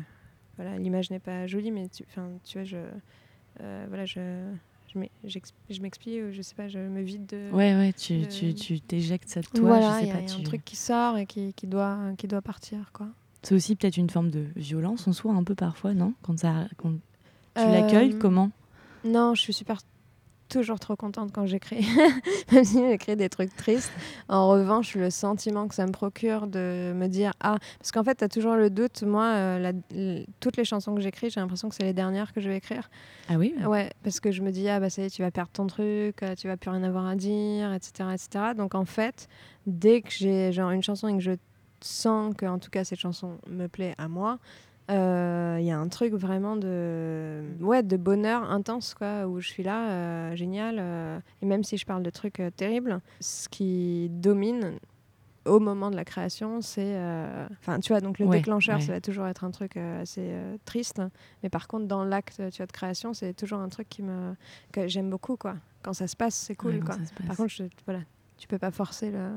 voilà, 0.55 0.77
l'image 0.77 1.11
n'est 1.11 1.19
pas 1.19 1.45
jolie, 1.45 1.71
mais 1.71 1.89
tu, 1.89 2.03
tu 2.43 2.57
vois, 2.57 2.63
je, 2.63 2.77
voilà, 3.59 4.05
je, 4.05 4.41
je 5.23 5.81
m'explique, 5.81 6.21
ou 6.23 6.31
je 6.31 6.41
sais 6.41 6.55
pas, 6.55 6.67
je 6.67 6.79
me 6.79 7.01
vide 7.01 7.25
de. 7.25 7.51
Ouais, 7.51 7.75
ouais, 7.75 7.93
tu, 7.93 8.19
de- 8.19 8.25
tu, 8.25 8.53
tu 8.53 8.81
t'éjectes 8.81 9.29
ça 9.29 9.41
de 9.41 9.47
toi, 9.47 9.69
voilà, 9.69 9.91
je 9.93 9.99
sais 9.99 10.05
y 10.05 10.09
pas. 10.09 10.19
il 10.19 10.27
y 10.27 10.31
a 10.31 10.35
tu- 10.35 10.41
un 10.41 10.43
truc 10.43 10.63
qui 10.65 10.75
sort 10.75 11.17
et 11.17 11.25
qui, 11.25 11.53
qui 11.53 11.67
doit, 11.67 11.97
qui 12.17 12.27
doit 12.27 12.41
partir, 12.41 12.91
quoi. 12.93 13.07
C'est 13.43 13.53
aussi 13.55 13.75
peut-être 13.75 13.97
une 13.97 14.09
forme 14.09 14.31
de 14.31 14.47
violence 14.55 15.07
en 15.07 15.13
soi, 15.13 15.33
un 15.33 15.43
peu 15.43 15.53
parfois, 15.55 15.93
non? 15.93 16.13
Quand, 16.23 16.39
ça, 16.39 16.67
quand 16.77 16.91
tu 17.55 17.67
Euh, 17.67 17.71
l'accueilles, 17.71 18.15
comment? 18.17 18.49
Non, 19.03 19.35
je 19.35 19.41
suis 19.41 19.53
super 19.53 19.79
toujours 20.49 20.79
trop 20.79 20.95
contente 20.95 21.31
quand 21.33 21.45
j'écris, 21.45 21.85
même 22.51 22.63
si 22.63 22.79
j'écris 22.79 23.15
des 23.15 23.29
trucs 23.29 23.55
tristes. 23.55 23.91
En 24.29 24.47
revanche, 24.49 24.95
le 24.95 25.09
sentiment 25.09 25.67
que 25.67 25.75
ça 25.75 25.85
me 25.85 25.91
procure 25.91 26.47
de 26.47 26.93
me 26.95 27.07
dire 27.07 27.33
ah, 27.41 27.57
parce 27.79 27.91
qu'en 27.91 28.03
fait, 28.03 28.15
tu 28.15 28.23
as 28.23 28.29
toujours 28.29 28.55
le 28.55 28.69
doute. 28.69 29.03
Moi, 29.03 29.23
euh, 29.25 29.59
la- 29.59 30.21
toutes 30.39 30.57
les 30.57 30.65
chansons 30.65 30.93
que 30.95 31.01
j'écris, 31.01 31.29
j'ai 31.29 31.39
l'impression 31.39 31.69
que 31.69 31.75
c'est 31.75 31.83
les 31.83 31.93
dernières 31.93 32.33
que 32.33 32.41
je 32.41 32.49
vais 32.49 32.57
écrire. 32.57 32.89
Ah 33.29 33.35
oui 33.37 33.53
Ouais, 33.65 33.91
parce 34.03 34.19
que 34.19 34.31
je 34.31 34.41
me 34.41 34.51
dis 34.51 34.69
ah 34.69 34.79
bah 34.79 34.89
ça 34.89 35.01
y 35.01 35.05
est, 35.05 35.09
tu 35.09 35.21
vas 35.21 35.31
perdre 35.31 35.51
ton 35.51 35.67
truc, 35.67 36.21
euh, 36.23 36.35
tu 36.35 36.47
vas 36.47 36.57
plus 36.57 36.69
rien 36.69 36.83
avoir 36.83 37.05
à 37.07 37.15
dire, 37.15 37.73
etc., 37.73 38.09
etc. 38.13 38.53
Donc 38.55 38.75
en 38.75 38.85
fait, 38.85 39.27
dès 39.65 40.01
que 40.01 40.11
j'ai 40.11 40.51
genre 40.51 40.71
une 40.71 40.83
chanson 40.83 41.07
et 41.07 41.13
que 41.13 41.23
je 41.23 41.31
sens 41.81 42.33
que 42.35 42.45
en 42.45 42.57
tout 42.59 42.69
cas 42.69 42.83
cette 42.83 42.99
chanson 42.99 43.37
me 43.49 43.67
plaît 43.67 43.95
à 43.97 44.07
moi, 44.07 44.39
euh, 44.91 45.57
il 45.59 45.65
y 45.65 45.71
a 45.71 45.79
un 45.79 45.87
truc 45.87 46.13
vraiment 46.13 46.55
de 46.55 47.41
ouais 47.59 47.81
de 47.81 47.97
bonheur 47.97 48.43
intense 48.51 48.93
quoi 48.93 49.25
où 49.25 49.39
je 49.39 49.47
suis 49.47 49.63
là 49.63 49.89
euh, 49.89 50.35
génial 50.35 50.77
euh, 50.79 51.19
et 51.41 51.45
même 51.47 51.63
si 51.63 51.77
je 51.77 51.85
parle 51.85 52.03
de 52.03 52.09
trucs 52.11 52.39
euh, 52.39 52.51
terribles 52.51 53.01
ce 53.19 53.49
qui 53.49 54.09
domine 54.11 54.73
au 55.45 55.59
moment 55.59 55.89
de 55.89 55.95
la 55.95 56.05
création 56.05 56.61
c'est 56.61 56.95
euh, 56.97 57.47
enfin 57.61 57.79
tu 57.79 57.93
vois 57.93 57.99
donc 58.01 58.19
le 58.19 58.25
Ouais, 58.27 58.37
déclencheur 58.37 58.75
ouais. 58.77 58.81
ça 58.81 58.91
va 58.93 59.01
toujours 59.01 59.25
être 59.27 59.43
un 59.43 59.51
truc 59.51 59.75
euh, 59.77 60.01
assez 60.03 60.21
euh, 60.23 60.55
triste 60.65 61.01
mais 61.41 61.49
par 61.49 61.67
contre 61.67 61.85
dans 61.87 62.03
l'acte 62.03 62.41
tu 62.51 62.57
vois 62.57 62.65
de 62.67 62.71
création 62.71 63.13
c'est 63.15 63.33
toujours 63.33 63.59
un 63.59 63.69
truc 63.69 63.89
qui 63.89 64.03
me 64.03 64.35
que 64.71 64.87
j'aime 64.87 65.09
beaucoup 65.09 65.35
quoi. 65.35 65.55
Quand 65.81 65.93
ça 65.93 66.07
se 66.07 66.15
passe 66.15 66.35
c'est 66.35 66.55
cool 66.55 66.75
Ouais, 66.75 66.79
quoi. 66.79 66.95
par 67.27 67.37
contre 67.37 67.49
je, 67.49 67.63
voilà 67.85 68.01
tu 68.37 68.47
peux 68.47 68.57
pas 68.59 68.71
forcer 68.71 69.09
le, 69.11 69.29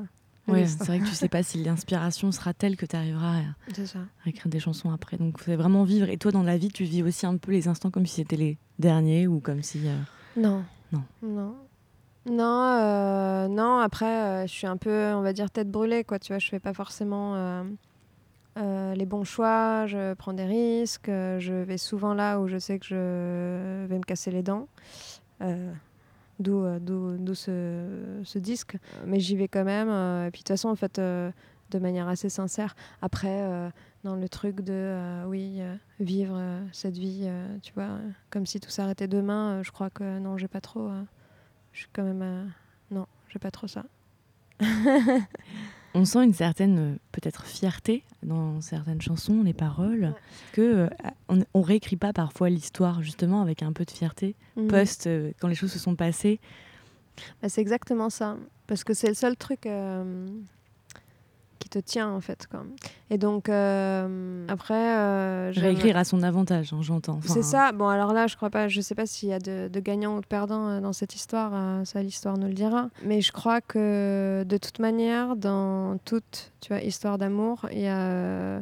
destin. 0.55 0.85
c'est 0.85 0.91
vrai 0.91 0.99
que 0.99 1.05
tu 1.05 1.15
sais 1.15 1.29
pas 1.29 1.43
si 1.43 1.63
l'inspiration 1.63 2.31
sera 2.31 2.53
telle 2.53 2.75
que 2.77 2.85
tu 2.85 2.95
arriveras 2.95 3.37
à 3.39 3.41
c'est 3.73 3.85
ça 3.85 3.99
à 4.25 4.29
écrire 4.29 4.49
des 4.49 4.59
chansons 4.59 4.91
après. 4.91 5.17
Donc 5.17 5.37
c'est 5.43 5.55
vraiment 5.55 5.83
vivre. 5.83 6.09
Et 6.09 6.17
toi, 6.17 6.31
dans 6.31 6.43
la 6.43 6.57
vie, 6.57 6.69
tu 6.69 6.83
vis 6.83 7.03
aussi 7.03 7.25
un 7.25 7.37
peu 7.37 7.51
les 7.51 7.67
instants 7.67 7.91
comme 7.91 8.05
si 8.05 8.15
c'était 8.15 8.35
les 8.35 8.57
derniers 8.79 9.27
ou 9.27 9.39
comme 9.39 9.61
si. 9.63 9.79
euh, 9.87 9.97
Non. 10.37 10.63
Non. 10.91 11.03
Non. 11.21 11.55
Non, 12.29 12.63
euh, 12.63 13.47
non. 13.47 13.79
Après, 13.79 14.05
euh, 14.05 14.41
je 14.47 14.51
suis 14.51 14.67
un 14.67 14.77
peu, 14.77 15.13
on 15.13 15.21
va 15.21 15.33
dire, 15.33 15.49
tête 15.49 15.71
brûlée, 15.71 16.03
quoi. 16.03 16.19
Tu 16.19 16.33
vois, 16.33 16.39
je 16.39 16.47
fais 16.49 16.59
pas 16.59 16.73
forcément 16.73 17.63
les 18.57 19.05
bons 19.05 19.23
choix. 19.23 19.85
Je 19.87 20.13
prends 20.15 20.33
des 20.33 20.45
risques. 20.45 21.07
je 21.07 21.63
vais 21.63 21.77
souvent 21.77 22.13
là 22.13 22.39
où 22.39 22.47
je 22.47 22.57
sais 22.57 22.77
que 22.77 22.85
je 22.85 23.85
vais 23.87 23.97
me 23.97 24.03
casser 24.03 24.31
les 24.31 24.43
dents. 24.43 24.67
Euh, 26.47 26.79
D'où, 26.79 27.35
ce, 27.35 28.21
ce 28.23 28.39
disque. 28.39 28.77
Mais 29.05 29.19
j'y 29.19 29.35
vais 29.35 29.47
quand 29.47 29.63
même. 29.65 29.89
euh, 29.89 30.27
et 30.27 30.31
puis 30.31 30.39
de 30.39 30.43
toute 30.43 30.49
façon, 30.49 30.69
en 30.69 30.75
fait, 30.75 30.99
euh, 30.99 31.31
de 31.71 31.79
manière 31.79 32.07
assez 32.07 32.29
sincère. 32.29 32.75
Après, 33.01 33.71
dans 34.03 34.15
le 34.15 34.27
truc 34.27 34.61
de, 34.61 35.23
oui, 35.27 35.61
vivre 35.99 36.41
cette 36.71 36.97
vie, 36.97 37.29
tu 37.61 37.73
vois, 37.73 37.99
comme 38.31 38.47
si 38.47 38.59
tout 38.59 38.71
s'arrêtait 38.71 39.07
demain, 39.07 39.61
je 39.61 39.71
crois 39.71 39.91
que 39.91 40.17
non, 40.17 40.35
j'ai 40.37 40.47
pas 40.47 40.61
trop. 40.61 40.89
je 41.71 41.79
suis 41.81 41.89
quand 41.93 42.03
même. 42.03 42.51
non, 42.89 43.05
j'ai 43.27 43.37
pas 43.37 43.51
trop 43.51 43.67
ça. 43.67 43.85
On 45.95 46.05
sent 46.05 46.23
une 46.23 46.33
certaine, 46.33 46.77
euh, 46.79 46.95
peut-être, 47.11 47.45
fierté 47.45 48.03
dans 48.21 48.61
certaines 48.61 49.01
chansons, 49.01 49.41
les 49.43 49.53
paroles, 49.53 50.13
que 50.53 50.61
euh, 50.61 50.87
on, 51.29 51.39
on 51.53 51.61
réécrit 51.61 51.95
pas 51.95 52.13
parfois 52.13 52.49
l'histoire 52.49 53.01
justement 53.01 53.41
avec 53.41 53.63
un 53.63 53.73
peu 53.73 53.85
de 53.85 53.91
fierté 53.91 54.35
Mhm. 54.55 54.67
post 54.67 55.07
euh, 55.07 55.31
quand 55.39 55.47
les 55.47 55.55
choses 55.55 55.71
se 55.71 55.79
sont 55.79 55.95
passées. 55.95 56.39
Bah, 57.41 57.49
c'est 57.49 57.61
exactement 57.61 58.09
ça. 58.09 58.37
Parce 58.67 58.83
que 58.83 58.93
c'est 58.93 59.07
le 59.07 59.13
seul 59.15 59.35
truc 59.35 59.65
euh, 59.65 60.27
qui 61.69 61.79
te 61.79 61.85
tient, 61.85 62.09
en 62.09 62.19
fait. 62.21 62.47
Quoi. 62.49 62.63
Et 63.09 63.17
donc, 63.17 63.49
euh, 63.49 64.45
après. 64.47 64.97
euh, 64.97 65.51
Réécrire 65.55 65.97
à 65.97 66.03
son 66.03 66.23
avantage, 66.23 66.73
hein, 66.73 66.79
j'entends. 66.81 67.17
Enfin, 67.17 67.33
C'est 67.33 67.43
ça. 67.43 67.71
Bon, 67.71 67.87
alors 67.87 68.13
là, 68.13 68.27
je 68.27 68.35
crois 68.35 68.49
pas. 68.49 68.67
Je 68.67 68.81
sais 68.81 68.95
pas 68.95 69.05
s'il 69.05 69.29
y 69.29 69.33
a 69.33 69.39
de, 69.39 69.67
de 69.71 69.79
gagnants 69.79 70.17
ou 70.17 70.21
de 70.21 70.25
perdants 70.25 70.67
euh, 70.69 70.81
dans 70.81 70.93
cette 70.93 71.15
histoire. 71.15 71.51
ça, 71.85 72.01
l'histoire 72.01 72.37
nous 72.37 72.47
le 72.47 72.53
dira. 72.53 72.89
Mais 73.03 73.21
je 73.21 73.31
crois 73.31 73.61
que 73.61 74.43
de 74.47 74.57
toute 74.57 74.79
manière, 74.79 75.35
dans 75.35 75.97
toute, 76.05 76.51
tu 76.61 76.73
vois, 76.73 76.81
histoire 76.81 77.17
d'amour, 77.17 77.67
il 77.71 77.79
y 77.81 77.87
a, 77.87 78.61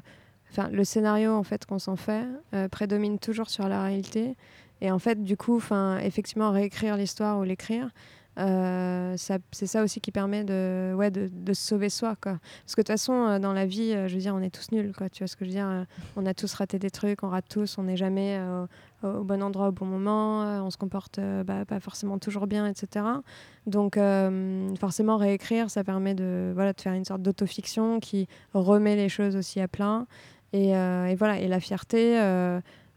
enfin, 0.51 0.69
le 0.71 0.83
scénario 0.83 1.33
en 1.33 1.43
fait 1.43 1.65
qu'on 1.65 1.79
s'en 1.79 1.95
fait 1.95 2.25
euh, 2.53 2.67
prédomine 2.67 3.19
toujours 3.19 3.49
sur 3.49 3.67
la 3.67 3.83
réalité. 3.83 4.35
Et 4.81 4.91
en 4.91 4.99
fait, 4.99 5.23
du 5.23 5.37
coup, 5.37 5.55
enfin, 5.55 5.97
effectivement, 5.99 6.51
réécrire 6.51 6.97
l'histoire 6.97 7.39
ou 7.39 7.43
l'écrire. 7.43 7.89
Euh, 8.37 9.15
c'est 9.17 9.65
ça 9.65 9.83
aussi 9.83 9.99
qui 9.99 10.11
permet 10.11 10.43
de, 10.43 10.93
ouais, 10.95 11.09
de, 11.09 11.29
de 11.31 11.53
se 11.53 11.67
sauver 11.67 11.89
soi. 11.89 12.15
Quoi. 12.21 12.37
Parce 12.63 12.75
que 12.75 12.81
de 12.81 12.83
toute 12.83 12.87
façon, 12.87 13.13
euh, 13.13 13.39
dans 13.39 13.53
la 13.53 13.65
vie, 13.65 13.93
euh, 13.93 14.07
je 14.07 14.13
veux 14.13 14.19
dire, 14.19 14.35
on 14.35 14.41
est 14.41 14.53
tous 14.53 14.71
nuls. 14.71 14.93
Quoi, 14.95 15.09
tu 15.09 15.23
vois 15.23 15.27
ce 15.27 15.35
que 15.35 15.43
je 15.43 15.49
veux 15.49 15.55
dire 15.55 15.85
On 16.15 16.25
a 16.25 16.33
tous 16.33 16.53
raté 16.53 16.77
des 16.77 16.91
trucs, 16.91 17.23
on 17.23 17.29
rate 17.29 17.47
tous, 17.49 17.77
on 17.77 17.83
n'est 17.83 17.97
jamais 17.97 18.39
au, 19.03 19.23
bon 19.23 19.41
endroit 19.41 19.69
au 19.69 19.71
bon 19.71 19.85
moment, 19.85 20.43
euh, 20.43 20.61
on 20.61 20.69
se 20.69 20.77
comporte 20.77 21.19
bah, 21.45 21.65
pas 21.65 21.79
forcément 21.79 22.19
toujours 22.19 22.47
bien, 22.47 22.67
etc. 22.67 23.05
Donc 23.65 23.97
forcément, 24.79 25.17
réécrire, 25.17 25.69
ça 25.69 25.83
permet 25.83 26.13
de, 26.13 26.51
voilà, 26.53 26.73
de 26.73 26.81
faire 26.81 26.93
une 26.93 27.05
sorte 27.05 27.21
d'autofiction 27.21 27.99
qui 27.99 28.27
remet 28.53 28.95
les 28.95 29.09
choses 29.09 29.35
aussi 29.35 29.59
à 29.59 29.67
plat. 29.67 30.05
Et, 30.53 30.69
et 30.69 31.15
voilà, 31.15 31.39
et 31.39 31.47
la 31.47 31.59
fierté, 31.59 32.19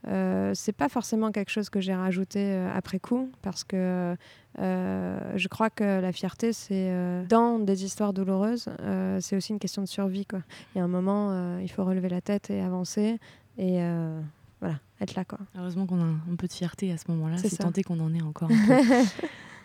c'est 0.05 0.77
pas 0.77 0.89
forcément 0.89 1.33
quelque 1.33 1.51
chose 1.51 1.71
que 1.71 1.81
j'ai 1.81 1.95
rajouté 1.95 2.55
après 2.75 2.99
coup, 2.99 3.31
parce 3.43 3.65
que 3.65 4.17
je 4.61 5.49
crois 5.49 5.71
que 5.71 6.01
la 6.01 6.13
fierté, 6.13 6.53
c'est 6.53 6.89
euh, 6.91 7.25
dans 7.27 7.59
des 7.59 7.85
histoires 7.85 8.13
douloureuses, 8.13 8.67
euh, 8.81 9.19
c'est 9.21 9.37
aussi 9.37 9.53
une 9.53 9.59
question 9.59 9.83
de 9.83 9.89
survie. 9.89 10.27
Quoi. 10.27 10.41
Il 10.75 10.79
y 10.79 10.81
a 10.81 10.85
un 10.85 10.89
moment, 10.89 11.31
euh, 11.33 11.61
il 11.63 11.69
faut 11.71 11.85
relever 11.85 12.09
la 12.09 12.21
tête 12.21 12.51
et 12.51 12.61
avancer, 12.61 13.19
et 13.59 13.83
euh, 13.83 14.21
voilà, 14.61 14.77
être 15.01 15.15
là. 15.15 15.25
Quoi. 15.25 15.39
Heureusement 15.59 15.87
qu'on 15.87 16.01
a 16.01 16.05
un, 16.05 16.37
peu 16.37 16.47
de 16.47 16.53
fierté 16.53 16.93
à 16.93 16.97
ce 16.99 17.05
moment-là, 17.11 17.37
C'est 17.39 17.57
tenté 17.57 17.83
qu'on 17.83 18.01
en 18.01 18.13
ait 18.15 18.23
encore 18.23 18.51
un 18.51 18.67
peu. 18.67 19.05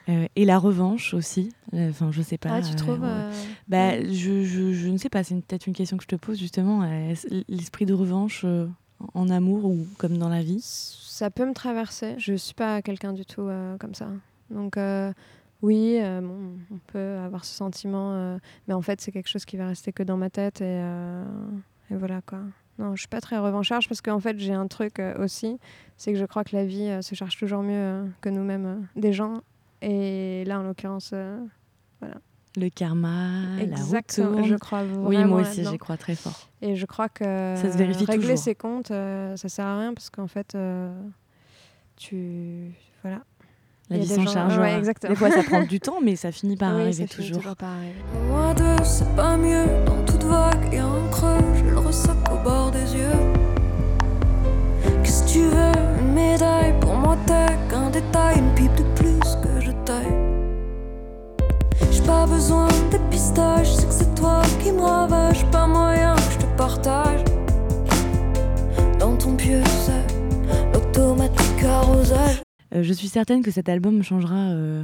Euh, 0.08 0.28
et 0.36 0.46
la 0.46 0.60
revanche 0.60 1.16
aussi. 1.16 1.52
Euh, 1.74 1.90
Enfin, 1.90 2.12
je 2.12 2.22
sais 2.22 2.38
pas. 2.38 2.50
ah, 2.54 2.62
tu 2.62 2.74
euh, 2.74 2.76
trouves 2.76 3.04
euh, 3.04 3.32
Bah, 3.68 4.00
je, 4.04 4.44
je, 4.44 4.72
je 4.72 4.88
ne 4.88 4.98
sais 4.98 5.10
pas, 5.10 5.24
c'est 5.24 5.34
peut-être 5.42 5.66
une 5.66 5.74
question 5.74 5.98
que 5.98 6.04
je 6.04 6.08
te 6.08 6.16
pose 6.16 6.38
justement. 6.40 6.84
euh, 6.84 7.16
L'esprit 7.50 7.88
de 7.88 7.94
revanche 7.96 8.44
euh, 8.46 8.68
en 9.16 9.30
amour 9.30 9.66
ou 9.66 9.88
comme 9.98 10.18
dans 10.20 10.30
la 10.30 10.44
vie? 10.44 10.60
Ça 10.62 11.32
peut 11.32 11.46
me 11.48 11.54
traverser. 11.54 12.14
Je 12.20 12.36
suis 12.36 12.54
pas 12.54 12.84
quelqu'un 12.84 13.14
du 13.14 13.26
tout 13.26 13.42
euh, 13.48 13.78
comme 13.80 13.96
ça. 13.96 14.08
Donc 14.50 14.78
euh, 14.78 15.12
oui, 15.62 15.98
euh, 16.02 16.22
bon, 16.22 16.58
on 16.72 16.78
peut 16.92 17.18
avoir 17.18 17.44
ce 17.46 17.56
sentiment, 17.56 18.12
euh, 18.14 18.38
mais 18.68 18.74
en 18.74 18.82
fait 18.82 19.02
c'est 19.02 19.12
quelque 19.12 19.30
chose 19.30 19.46
qui 19.46 19.58
va 19.58 19.68
rester 19.68 19.92
que 19.92 20.04
dans 20.04 20.18
ma 20.18 20.30
tête 20.30 20.62
et, 20.62 20.66
euh, 20.66 21.24
et 21.90 21.96
voilà 21.96 22.22
quoi. 22.22 22.40
Non, 22.78 22.94
je 22.96 23.00
suis 23.02 23.08
pas 23.08 23.22
très 23.22 23.38
revancharge 23.38 23.88
parce 23.88 24.02
qu'en 24.02 24.20
fait 24.20 24.38
j'ai 24.38 24.54
un 24.54 24.68
truc 24.68 25.02
aussi, 25.20 25.58
c'est 25.98 26.12
que 26.14 26.20
je 26.20 26.26
crois 26.26 26.44
que 26.44 26.56
la 26.56 26.66
vie 26.66 26.92
se 27.02 27.16
cherche 27.16 27.38
toujours 27.38 27.64
mieux 27.64 28.06
que 28.22 28.30
nous-mêmes, 28.30 28.88
des 28.96 29.14
gens. 29.14 29.42
Et 29.82 30.44
là 30.46 30.60
en 30.60 30.64
l'occurrence, 30.64 31.12
euh, 31.14 31.40
Le 32.58 32.70
karma, 32.70 33.58
exactement, 33.60 34.32
la 34.32 34.42
route. 34.42 34.46
je 34.50 34.56
crois 34.56 34.84
vraiment 34.84 35.08
Oui, 35.08 35.24
moi 35.26 35.42
aussi, 35.42 35.64
j'y 35.66 35.78
crois 35.78 35.96
très 35.98 36.16
fort. 36.16 36.50
Et 36.62 36.76
je 36.76 36.86
crois 36.86 37.08
que 37.10 37.24
Ça 37.24 37.72
se 37.72 37.78
vérifie 37.78 38.06
régler 38.06 38.22
toujours. 38.24 38.38
ses 38.40 38.56
comptes, 38.56 38.88
ça 38.90 39.36
sert 39.50 39.66
à 39.66 39.80
rien 39.80 39.94
parce 39.94 40.10
qu'en 40.10 40.28
fait, 40.28 40.56
tu 41.96 42.72
voilà. 43.04 43.24
La 43.90 43.98
Il 43.98 44.00
y 44.00 44.02
a 44.02 44.04
vie 44.04 44.10
des 44.10 44.16
s'en 44.16 44.22
gens- 44.26 44.34
charge. 44.34 44.58
ouais, 44.58 44.74
exactement. 44.78 45.14
Des 45.14 45.16
fois, 45.20 45.30
ça 45.32 45.44
prend 45.44 45.62
du 45.70 45.80
temps, 45.80 45.98
mais 46.04 46.16
ça 46.16 46.32
finit 46.32 46.58
par 46.58 46.74
Oui, 46.76 46.82
arriver 46.82 47.08
ça 47.08 47.16
finit 47.16 47.32
toujours. 47.32 47.56
par 47.56 47.70
arriver. 47.70 47.94
Moi 48.30 48.54
deux, 48.56 48.84
c'est 48.84 49.16
pas 49.16 49.38
mieux. 49.38 49.66
Dans 49.86 50.04
toute 50.12 50.24
vague, 50.24 50.74
y 50.74 50.78
a 50.78 50.86
un 50.86 51.08
creux. 51.12 51.38
Je 51.56 51.70
le 51.70 51.78
ressac 51.80 52.16
au 52.34 52.38
bord 52.44 52.72
des 52.72 52.96
yeux. 52.96 53.12
Qu'est-ce 55.04 55.24
que 55.24 55.30
tu 55.30 55.40
veux? 55.42 56.00
Une 56.02 56.14
médaille 56.14 56.74
Pour 56.80 56.96
moi, 56.96 57.16
t'es 57.28 57.46
qu'un 57.70 57.90
détail. 57.92 58.40
Une 58.40 58.54
pipe 58.56 58.76
de 58.76 58.84
plus 58.96 59.20
que 59.44 59.62
je 59.62 59.72
taille. 59.86 60.14
J'ai 61.92 62.02
pas 62.02 62.26
besoin 62.26 62.68
de 62.92 62.98
pistage. 63.12 63.76
C'est 63.76 63.86
que 63.88 63.94
c'est 63.94 64.16
toi 64.16 64.42
qui 64.64 64.72
me 64.72 64.82
ravage. 64.82 65.46
Pas 65.52 65.68
moyen 65.68 66.16
que 66.16 66.32
je 66.34 66.38
te 66.40 66.58
partage. 66.58 67.24
Dans 69.00 69.16
ton 69.16 69.36
pieu, 69.36 69.62
c'est 69.86 70.74
l'automatique 70.74 71.64
arrosage. 71.64 72.42
Euh, 72.76 72.84
je 72.84 72.94
suis 72.94 73.08
certaine 73.08 73.42
que 73.42 73.52
cet 73.52 73.70
album 73.70 74.04
changera, 74.04 74.50
euh, 74.52 74.84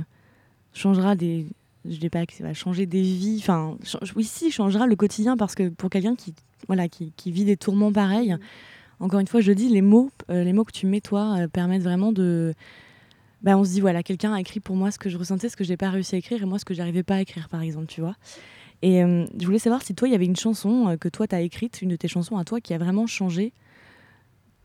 changera 0.74 1.16
des, 1.16 1.46
je 1.86 1.98
dis 1.98 2.10
pas 2.10 2.26
que 2.26 2.42
va 2.42 2.54
changer 2.54 2.86
des 2.86 3.02
vies. 3.02 3.38
Enfin, 3.40 3.78
ch- 3.84 4.14
oui, 4.16 4.24
si, 4.24 4.52
changera 4.52 4.88
le 4.88 4.96
quotidien 4.96 5.36
parce 5.38 5.56
que 5.56 5.70
pour 5.70 5.90
quelqu'un 5.90 6.16
qui, 6.16 6.34
voilà, 6.68 6.88
qui, 6.88 7.12
vit 7.26 7.46
des 7.46 7.58
tourments 7.58 7.92
pareils, 7.92 8.36
encore 9.00 9.20
une 9.20 9.28
fois, 9.28 9.42
je 9.42 9.52
dis, 9.52 9.68
les 9.70 9.82
mots, 9.82 10.12
euh, 10.30 10.44
les 10.44 10.54
mots 10.54 10.64
que 10.64 10.72
tu 10.72 10.86
mets, 10.86 11.02
toi, 11.02 11.48
permettent 11.52 11.84
vraiment 11.84 12.12
de. 12.12 12.54
Bah, 13.42 13.58
on 13.58 13.64
se 13.64 13.72
dit, 13.72 13.82
voilà, 13.82 14.04
quelqu'un 14.04 14.34
a 14.34 14.40
écrit 14.40 14.60
pour 14.60 14.76
moi 14.76 14.92
ce 14.92 15.00
que 15.00 15.10
je 15.10 15.18
ressentais, 15.18 15.50
ce 15.50 15.58
que 15.58 15.64
j'ai 15.64 15.78
pas 15.78 15.90
réussi 15.90 16.14
à 16.14 16.20
écrire 16.20 16.44
et 16.44 16.46
moi 16.46 16.60
ce 16.60 16.66
que 16.66 16.76
j'arrivais 16.76 17.02
pas 17.02 17.16
à 17.16 17.22
écrire, 17.22 17.50
par 17.50 17.62
exemple, 17.62 17.88
tu 17.88 18.00
vois. 18.00 18.16
Et 18.84 19.02
je 19.02 19.46
voulais 19.46 19.60
savoir 19.60 19.82
si 19.82 19.96
toi, 19.96 20.08
il 20.08 20.12
y 20.12 20.16
avait 20.16 20.26
une 20.26 20.36
chanson 20.36 20.96
que 21.00 21.10
toi, 21.10 21.28
tu 21.28 21.36
as 21.36 21.42
écrite, 21.42 21.82
une 21.82 21.90
de 21.90 21.96
tes 21.96 22.08
chansons 22.08 22.38
à 22.38 22.44
toi, 22.44 22.62
qui 22.62 22.76
a 22.76 22.78
vraiment 22.78 23.08
changé 23.08 23.52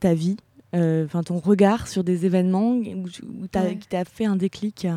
ta 0.00 0.12
vie, 0.12 0.36
euh, 0.74 1.04
enfin 1.04 1.22
ton 1.22 1.38
regard 1.38 1.86
sur 1.86 2.02
des 2.04 2.26
événements 2.26 2.72
où, 2.72 3.08
tu- 3.08 3.22
où 3.24 3.46
Ouais. 3.56 3.78
qui 3.78 3.88
t'a 3.88 4.04
fait 4.04 4.24
un 4.26 4.36
déclic, 4.36 4.84
euh, 4.84 4.94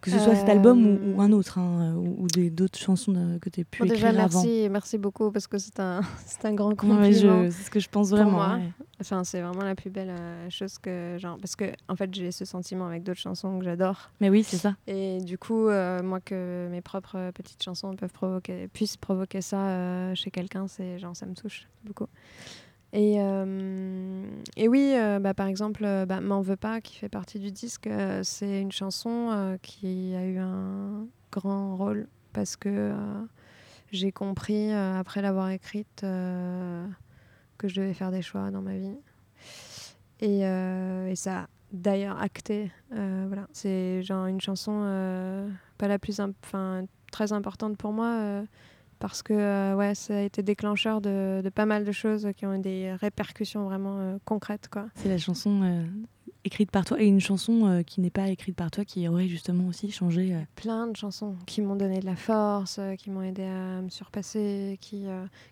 que 0.00 0.10
ce 0.10 0.18
soit 0.18 0.34
cet 0.34 0.48
album 0.48 0.84
ou, 0.86 1.16
ou 1.16 1.20
un 1.20 1.30
autre, 1.32 1.58
hein, 1.58 1.92
euh, 1.92 1.94
ou, 1.96 2.24
ou 2.24 2.26
des- 2.28 2.50
d'autres 2.50 2.78
chansons 2.78 3.14
euh, 3.16 3.38
que 3.38 3.48
tu 3.50 3.60
as 3.60 3.64
pu 3.64 3.80
Bon, 3.80 3.84
écrire 3.86 4.12
déjà, 4.12 4.24
avant. 4.24 4.42
merci, 4.42 4.68
merci 4.70 4.98
beaucoup 4.98 5.30
parce 5.30 5.46
que 5.46 5.58
c'est 5.58 5.78
un, 5.80 6.00
c'est 6.26 6.44
un 6.46 6.54
grand 6.54 6.70
Ouais, 6.70 6.76
compliment. 6.76 7.44
je- 7.44 7.50
c'est 7.50 7.64
ce 7.64 7.70
que 7.70 7.80
je 7.80 7.88
pense 7.88 8.10
vraiment. 8.10 8.30
moi. 8.32 8.54
ouais. 8.56 8.70
Enfin, 9.00 9.24
c'est 9.24 9.42
vraiment 9.42 9.62
la 9.64 9.74
plus 9.74 9.90
belle 9.90 10.08
euh, 10.18 10.48
chose 10.48 10.78
que 10.78 11.16
genre 11.18 11.36
parce 11.36 11.54
que 11.54 11.66
en 11.88 11.96
fait 11.96 12.12
j'ai 12.14 12.32
ce 12.32 12.46
sentiment 12.46 12.86
avec 12.86 13.02
d'autres 13.02 13.20
chansons 13.20 13.58
que 13.58 13.64
j'adore 13.66 14.10
Mais 14.22 14.30
oui, 14.30 14.42
c'est 14.42 14.56
ça. 14.56 14.74
et 14.86 15.18
du 15.20 15.36
coup 15.36 15.68
euh, 15.68 16.02
moi 16.02 16.20
que 16.20 16.66
mes 16.70 16.80
propres 16.80 17.16
euh, 17.18 17.30
petites 17.32 17.62
chansons 17.62 17.94
peuvent 17.94 18.10
provoquer 18.12 18.68
puissent 18.68 18.96
provoquer 18.96 19.42
ça 19.42 19.58
euh, 19.68 20.14
chez 20.14 20.30
quelqu'un 20.30 20.66
c'est 20.66 20.98
genre 20.98 21.14
ça 21.14 21.26
me 21.26 21.34
touche 21.34 21.68
beaucoup 21.84 22.06
et 22.96 23.16
euh, 23.20 24.26
et 24.56 24.68
oui 24.68 24.94
euh, 24.96 25.18
bah, 25.20 25.34
par 25.34 25.46
exemple 25.48 25.84
euh, 25.84 26.06
bah, 26.06 26.22
m'en 26.22 26.40
veux 26.40 26.56
pas 26.56 26.80
qui 26.80 26.96
fait 26.96 27.10
partie 27.10 27.38
du 27.38 27.52
disque 27.52 27.88
c'est 28.22 28.60
une 28.60 28.72
chanson 28.72 29.58
qui 29.62 30.14
a 30.16 30.24
eu 30.24 30.38
un 30.38 31.06
grand 31.30 31.76
rôle 31.76 32.08
parce 32.32 32.56
que 32.56 32.94
j'ai 33.92 34.12
compris 34.12 34.72
après 34.72 35.20
l'avoir 35.22 35.50
écrite 35.50 36.00
que 36.00 37.68
je 37.68 37.80
devais 37.80 37.94
faire 37.94 38.10
des 38.10 38.22
choix 38.22 38.50
dans 38.50 38.62
ma 38.62 38.76
vie. 38.76 38.96
Et, 40.20 40.40
et 40.40 41.16
ça 41.16 41.40
a 41.40 41.46
d'ailleurs 41.72 42.20
acté. 42.20 42.70
voilà. 42.90 43.46
C'est 43.52 44.02
genre 44.02 44.26
une 44.26 44.40
chanson 44.40 45.50
pas 45.78 45.88
la 45.88 45.98
plus 45.98 46.18
imp- 46.20 46.34
très 47.12 47.32
importante 47.32 47.76
pour 47.76 47.92
moi 47.92 48.42
parce 48.98 49.22
que 49.22 49.32
euh, 49.32 49.76
ouais, 49.76 49.94
ça 49.94 50.16
a 50.16 50.20
été 50.20 50.42
déclencheur 50.42 51.00
de, 51.00 51.40
de 51.42 51.48
pas 51.48 51.66
mal 51.66 51.84
de 51.84 51.92
choses 51.92 52.28
qui 52.36 52.46
ont 52.46 52.54
eu 52.54 52.58
des 52.58 52.92
répercussions 52.94 53.64
vraiment 53.64 53.98
euh, 53.98 54.18
concrètes. 54.24 54.68
Quoi. 54.70 54.86
C'est 54.94 55.08
la 55.08 55.18
chanson 55.18 55.62
euh, 55.62 55.84
écrite 56.44 56.70
par 56.70 56.84
toi 56.84 57.00
et 57.00 57.06
une 57.06 57.20
chanson 57.20 57.82
qui 57.86 58.00
n'est 58.00 58.10
pas 58.10 58.28
écrite 58.28 58.54
par 58.54 58.70
toi 58.70 58.84
qui 58.84 59.06
aurait 59.08 59.26
justement 59.26 59.66
aussi 59.66 59.90
changé. 59.90 60.36
Plein 60.54 60.86
de 60.86 60.96
chansons 60.96 61.34
qui 61.44 61.60
m'ont 61.60 61.74
donné 61.74 61.98
de 61.98 62.06
la 62.06 62.14
force, 62.14 62.80
qui 62.98 63.10
m'ont 63.10 63.22
aidé 63.22 63.42
à 63.42 63.82
me 63.82 63.88
surpasser, 63.88 64.78
qui, 64.80 65.06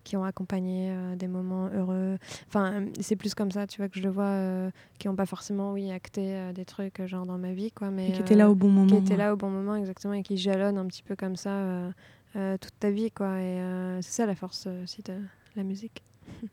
qui 0.04 0.16
ont 0.16 0.22
accompagné 0.22 0.94
des 1.16 1.26
moments 1.26 1.68
heureux. 1.74 2.16
Enfin, 2.46 2.84
c'est 3.00 3.16
plus 3.16 3.34
comme 3.34 3.50
ça, 3.50 3.66
tu 3.66 3.78
vois, 3.78 3.88
que 3.88 3.98
je 3.98 4.04
le 4.04 4.10
vois, 4.10 4.70
qui 5.00 5.08
n'ont 5.08 5.16
pas 5.16 5.26
forcément, 5.26 5.72
oui, 5.72 5.90
acté 5.90 6.52
des 6.54 6.64
trucs 6.64 7.04
genre 7.06 7.26
dans 7.26 7.38
ma 7.38 7.52
vie, 7.52 7.72
quoi. 7.72 7.90
Mais 7.90 8.10
et 8.10 8.12
qui 8.12 8.20
était 8.20 8.36
là 8.36 8.48
au 8.48 8.54
bon 8.54 8.68
moment. 8.68 8.86
qui 8.86 8.94
étaient 8.94 9.16
là 9.16 9.32
au 9.32 9.36
bon 9.36 9.50
moment, 9.50 9.74
exactement, 9.74 10.14
et 10.14 10.22
qui 10.22 10.36
jalonnent 10.36 10.78
un 10.78 10.86
petit 10.86 11.02
peu 11.02 11.16
comme 11.16 11.34
ça 11.34 11.92
euh, 12.36 12.56
toute 12.58 12.78
ta 12.78 12.90
vie, 12.90 13.10
quoi. 13.10 13.40
Et 13.40 13.60
euh, 13.60 14.02
c'est 14.02 14.12
ça 14.12 14.26
la 14.26 14.34
force 14.34 14.64
euh, 14.66 14.84
aussi 14.84 15.02
de 15.02 15.14
la 15.56 15.62
musique. 15.62 16.02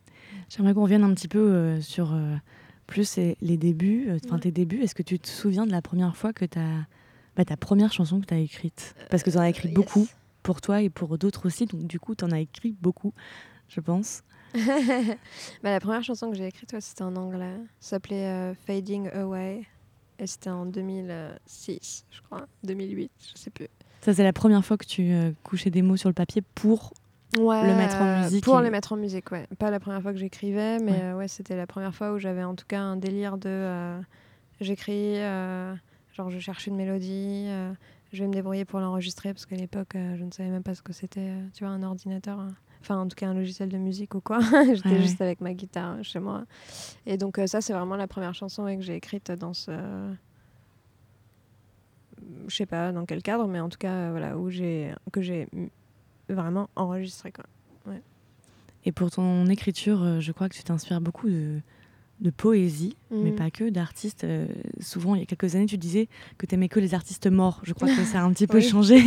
J'aimerais 0.49 0.73
qu'on 0.73 0.83
revienne 0.83 1.03
un 1.03 1.13
petit 1.13 1.27
peu 1.27 1.79
sur 1.81 2.13
plus 2.87 3.17
les, 3.17 3.57
débuts, 3.57 4.09
enfin 4.25 4.35
Ouais. 4.35 4.41
tes 4.41 4.51
débuts. 4.51 4.81
Est-ce 4.81 4.95
que 4.95 5.03
tu 5.03 5.19
te 5.19 5.27
souviens 5.27 5.65
de 5.65 5.71
la 5.71 5.81
première 5.81 6.15
fois 6.15 6.33
que 6.33 6.45
tu 6.45 6.59
as 6.59 6.85
bah, 7.35 7.45
ta 7.45 7.55
première 7.57 7.93
chanson 7.93 8.19
que 8.19 8.25
tu 8.25 8.33
as 8.33 8.39
écrite 8.39 8.95
Parce 9.09 9.23
que 9.23 9.29
tu 9.29 9.37
en 9.37 9.41
as 9.41 9.49
écrit 9.49 9.69
beaucoup 9.69 10.01
yes. 10.01 10.15
pour 10.43 10.59
toi 10.59 10.81
et 10.81 10.89
pour 10.89 11.17
d'autres 11.17 11.45
aussi, 11.45 11.65
donc 11.65 11.87
du 11.87 11.99
coup 11.99 12.15
tu 12.15 12.25
en 12.25 12.31
as 12.31 12.41
écrit 12.41 12.75
beaucoup, 12.81 13.13
je 13.69 13.79
pense. 13.79 14.23
Bah, 15.63 15.71
la 15.71 15.79
première 15.79 16.03
chanson 16.03 16.29
que 16.29 16.37
j'ai 16.37 16.47
écrite, 16.47 16.73
ouais, 16.73 16.81
c'était 16.81 17.03
en 17.03 17.15
anglais. 17.15 17.55
Ça 17.79 17.91
s'appelait 17.91 18.27
euh, 18.27 18.53
Fading 18.53 19.09
Away. 19.09 19.65
Et 20.19 20.27
c'était 20.27 20.49
en 20.49 20.65
2006, 20.65 22.05
je 22.11 22.21
crois. 22.21 22.45
2008, 22.63 23.11
je 23.33 23.39
sais 23.39 23.49
plus. 23.49 23.67
Ça 24.01 24.13
c'est 24.13 24.23
la 24.23 24.33
première 24.33 24.65
fois 24.65 24.77
que 24.77 24.85
tu 24.85 25.11
euh, 25.11 25.31
couchais 25.43 25.69
des 25.69 25.81
mots 25.81 25.97
sur 25.97 26.09
le 26.09 26.13
papier 26.13 26.41
pour 26.55 26.93
Ouais, 27.37 27.65
Le 27.65 27.73
mettre 27.75 28.01
en 28.01 28.23
musique 28.23 28.43
Pour 28.43 28.59
et- 28.59 28.63
les 28.63 28.69
mettre 28.69 28.91
en 28.91 28.97
musique, 28.97 29.31
ouais. 29.31 29.47
Pas 29.57 29.71
la 29.71 29.79
première 29.79 30.01
fois 30.01 30.11
que 30.11 30.17
j'écrivais, 30.19 30.79
mais 30.79 30.91
Ouais. 30.91 31.01
euh, 31.01 31.15
ouais, 31.17 31.27
c'était 31.29 31.55
la 31.55 31.65
première 31.65 31.95
fois 31.95 32.11
où 32.11 32.17
j'avais 32.19 32.43
en 32.43 32.55
tout 32.55 32.65
cas 32.67 32.81
un 32.81 32.97
délire 32.97 33.37
de. 33.37 33.47
euh, 33.47 34.01
J'écris, 34.59 35.17
euh, 35.17 35.73
genre 36.13 36.29
je 36.29 36.39
cherche 36.39 36.67
une 36.67 36.75
mélodie, 36.75 37.47
je 38.11 38.19
vais 38.21 38.27
me 38.27 38.33
débrouiller 38.33 38.65
pour 38.65 38.79
l'enregistrer 38.81 39.33
parce 39.33 39.45
qu'à 39.45 39.55
l'époque, 39.55 39.93
je 39.95 40.23
ne 40.23 40.29
savais 40.31 40.49
même 40.49 40.61
pas 40.61 40.75
ce 40.75 40.81
que 40.81 40.91
c'était, 40.93 41.31
tu 41.53 41.63
vois, 41.63 41.71
un 41.73 41.81
ordinateur. 41.83 42.37
hein. 42.39 42.49
Enfin, 42.81 42.97
en 42.97 43.07
tout 43.07 43.15
cas, 43.15 43.27
un 43.29 43.33
logiciel 43.33 43.69
de 43.69 43.77
musique 43.77 44.13
ou 44.13 44.19
quoi. 44.21 44.39
J'étais 44.75 44.89
Ouais, 44.89 45.01
juste 45.01 45.21
avec 45.21 45.39
ma 45.39 45.53
guitare 45.53 46.03
chez 46.03 46.19
moi. 46.19 46.43
Et 47.05 47.15
donc, 47.17 47.39
euh, 47.39 47.47
ça, 47.47 47.61
c'est 47.61 47.73
vraiment 47.73 47.95
la 47.95 48.07
première 48.07 48.33
chanson 48.35 48.63
ouais, 48.63 48.75
que 48.75 48.81
j'ai 48.83 48.95
écrite 48.95 49.31
dans 49.31 49.53
ce. 49.53 49.71
Je 52.47 52.55
sais 52.55 52.65
pas 52.65 52.91
dans 52.91 53.05
quel 53.05 53.21
cadre, 53.21 53.47
mais 53.47 53.59
en 53.59 53.69
tout 53.69 53.77
cas, 53.77 53.91
euh, 53.93 54.07
voilà, 54.11 54.37
où 54.37 54.49
j'ai 54.49 54.93
que 55.11 55.21
j'ai 55.21 55.47
vraiment 56.29 56.69
enregistré, 56.75 57.31
quoi. 57.31 57.45
Et 58.83 58.91
pour 58.91 59.11
ton 59.11 59.45
écriture, 59.47 60.01
euh, 60.01 60.19
je 60.19 60.31
crois 60.31 60.49
que 60.49 60.55
tu 60.55 60.63
t'inspires 60.63 61.01
beaucoup 61.01 61.29
de, 61.29 61.59
de 62.19 62.29
poésie, 62.31 62.97
mais 63.11 63.29
Mm. 63.29 63.35
pas 63.35 63.51
que, 63.51 63.69
d'artistes. 63.69 64.23
Euh, 64.23 64.47
souvent, 64.79 65.13
il 65.13 65.19
y 65.19 65.21
a 65.21 65.27
quelques 65.27 65.53
années, 65.53 65.67
tu 65.67 65.77
disais 65.77 66.07
que 66.39 66.47
tu 66.47 66.55
aimais 66.55 66.67
que 66.67 66.79
les 66.79 66.95
artistes 66.95 67.27
morts. 67.27 67.59
Je 67.63 67.73
crois 67.73 67.87
que 67.89 68.03
ça 68.03 68.21
a 68.21 68.23
un 68.23 68.33
petit 68.33 68.47
peu 68.47 68.57
Oui. 68.57 68.63
changé. 68.63 68.97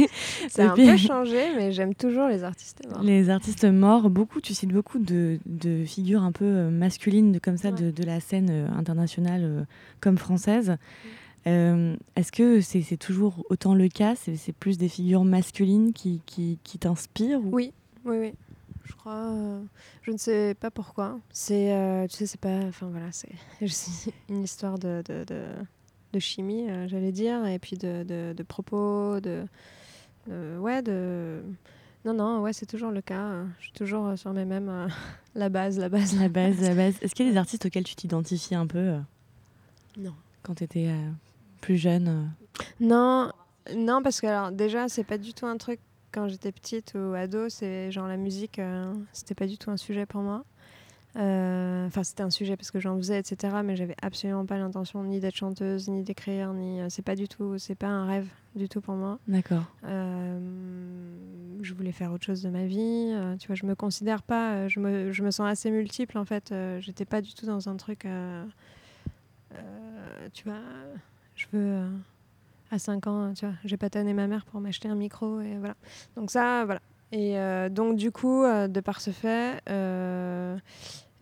Ça 0.48 0.70
a 0.70 0.72
un 0.74 0.77
peu 0.77 0.96
changé, 0.96 1.42
mais 1.57 1.72
j'aime 1.72 1.92
toujours 1.96 2.29
les 2.29 2.44
artistes 2.44 2.83
morts. 2.88 3.03
Les 3.03 3.31
artistes 3.31 3.64
morts, 3.64 4.11
beaucoup, 4.11 4.40
tu 4.40 4.55
cites 4.55 4.72
beaucoup 4.72 5.00
de, 5.00 5.40
de 5.46 5.85
figures 5.85 6.22
un 6.22 6.31
peu 6.31 6.68
masculines 6.70 7.33
de, 7.33 7.40
comme 7.40 7.57
ça 7.57 7.70
Ouais. 7.72 7.81
de, 7.83 7.90
de 7.90 8.05
la 8.05 8.20
scène 8.20 8.50
internationale 8.77 9.42
euh, 9.42 9.64
comme 10.00 10.18
française. 10.18 10.70
Mm. 10.70 11.09
Euh, 11.46 11.96
Est-ce 12.16 12.33
que 12.33 12.61
c'est 12.61 12.96
toujours 12.96 13.44
autant 13.50 13.74
le 13.74 13.88
cas? 13.88 14.14
C'est 14.16 14.52
plus 14.52 14.78
des 14.78 14.88
figures 14.88 15.24
masculines 15.24 15.92
qui, 15.92 16.20
qui, 16.26 16.59
qui 16.64 16.78
t'inspirent 16.78 17.40
ou- 17.40 17.50
Oui, 17.52 17.72
oui, 18.04 18.16
oui. 18.18 18.33
Je 18.85 18.92
crois. 18.94 19.30
euh, 19.30 19.61
je 20.02 20.11
ne 20.11 20.16
sais 20.16 20.54
pas 20.59 20.70
pourquoi. 20.70 21.18
C'est, 21.30 21.72
euh, 21.74 22.07
tu 22.07 22.16
sais, 22.16 22.26
c'est 22.26 22.40
pas. 22.40 22.59
Enfin 22.68 22.88
voilà, 22.90 23.07
c'est 23.12 23.30
une 24.28 24.42
histoire 24.42 24.78
de, 24.78 25.02
de, 25.07 25.24
de, 25.24 25.42
de 26.12 26.18
chimie, 26.18 26.66
j'allais 26.88 27.12
dire, 27.12 27.46
et 27.46 27.59
puis 27.59 27.76
de, 27.76 28.35
propos, 28.46 29.20
de, 29.20 29.44
ouais, 30.59 30.83
de. 30.83 31.42
Non, 32.07 32.12
non, 32.12 32.40
ouais, 32.42 32.52
c'est 32.52 32.66
toujours 32.66 32.90
le 32.90 33.00
cas. 33.00 33.44
Je 33.61 33.64
suis 33.64 33.72
toujours 33.72 34.18
sur 34.18 34.33
mes 34.35 34.44
mêmes. 34.44 34.68
euh, 34.68 34.88
la 35.35 35.48
base, 35.48 35.78
la 35.78 35.88
base. 35.88 36.18
La 36.20 36.28
base, 36.28 36.61
la 36.61 36.74
base. 36.74 36.94
Est-ce 37.02 37.14
qu'il 37.14 37.24
y 37.26 37.28
a 37.30 37.33
des 37.33 37.38
artistes 37.38 37.64
auxquels 37.64 37.85
tu 37.85 37.94
t'identifies 37.94 38.54
un 38.54 38.66
peu 38.66 38.78
euh, 38.78 38.98
Non. 39.96 40.12
quand 40.42 40.54
tu 40.57 40.64
étais 40.64 40.88
plus 41.64 41.79
jeune 41.79 42.09
euh 42.09 42.62
Non, 42.81 43.31
non, 43.74 44.03
parce 44.03 44.20
que 44.20 44.27
alors 44.27 44.53
déjà, 44.53 44.88
c'est 44.88 45.05
pas 45.05 45.16
du 45.18 45.33
tout 45.33 45.46
un 45.46 45.57
truc 45.57 45.81
quand 46.12 46.29
j'étais 46.29 46.53
petite 46.53 46.94
ou 46.94 47.14
ado, 47.14 47.48
c'est 47.48 47.90
genre 47.90 48.07
la 48.07 48.18
musique, 48.18 48.59
euh, 48.59 48.92
c'était 49.12 49.35
pas 49.35 49.46
du 49.46 49.57
tout 49.59 49.70
un 49.70 49.77
sujet 49.77 50.05
pour 50.07 50.20
moi. 50.20 50.44
Euh, 51.16 51.87
Enfin, 51.87 52.03
c'était 52.03 52.22
un 52.22 52.31
sujet 52.31 52.57
parce 52.57 52.70
que 52.70 52.81
j'en 52.81 52.96
faisais, 52.96 53.18
etc. 53.18 53.57
Mais 53.64 53.77
j'avais 53.77 53.96
absolument 54.03 54.44
pas 54.46 54.59
l'intention 54.59 55.03
ni 55.05 55.20
d'être 55.20 55.37
chanteuse, 55.37 55.88
ni 55.88 56.03
d'écrire, 56.03 56.53
ni. 56.53 56.81
euh, 56.81 56.87
c'est 56.90 57.03
pas 57.03 57.16
du 57.16 57.29
tout, 57.29 57.57
c'est 57.59 57.74
pas 57.74 57.88
un 57.88 58.07
rêve 58.07 58.29
du 58.55 58.68
tout 58.68 58.81
pour 58.81 58.94
moi. 58.94 59.18
D'accord. 59.27 59.64
Je 59.83 61.72
voulais 61.72 61.92
faire 61.92 62.12
autre 62.12 62.24
chose 62.24 62.42
de 62.42 62.50
ma 62.50 62.66
vie. 62.66 63.14
tu 63.40 63.46
vois, 63.46 63.57
je 63.57 63.64
me 63.64 63.74
considère 63.74 64.22
pas. 64.22 64.68
je, 64.68 64.81
me, 64.81 65.12
je 65.12 65.22
me 65.22 65.31
sens 65.31 65.48
assez 65.48 65.70
multiple 65.70 66.18
en 66.18 66.24
fait. 66.27 66.55
J'étais 66.81 67.07
pas 67.07 67.22
du 67.22 67.33
tout 67.33 67.46
dans 67.46 67.68
un 67.68 67.77
truc. 67.77 68.07
tu 70.33 70.44
vois, 70.44 70.61
je 71.52 71.57
veux. 71.57 71.64
euh, 71.64 71.88
à 72.70 72.78
5 72.78 73.07
ans, 73.07 73.33
tu 73.35 73.44
vois, 73.46 73.54
j'ai 73.64 73.76
pas 73.76 73.90
tanné 73.90 74.14
ma 74.14 74.26
mère 74.26 74.44
pour 74.46 74.61
m'acheter 74.61 74.88
un 74.88 74.94
micro 74.96 75.40
et 75.40 75.57
voilà. 75.59 75.74
Donc 76.16 76.30
ça, 76.30 76.64
voilà. 76.64 76.80
Et 77.12 77.38
euh, 77.38 77.68
donc 77.68 77.96
du 77.96 78.11
coup, 78.11 78.42
euh, 78.42 78.66
de 78.66 78.80
par 78.80 79.00
ce 79.00 79.11
fait, 79.11 79.61
euh, 79.70 80.57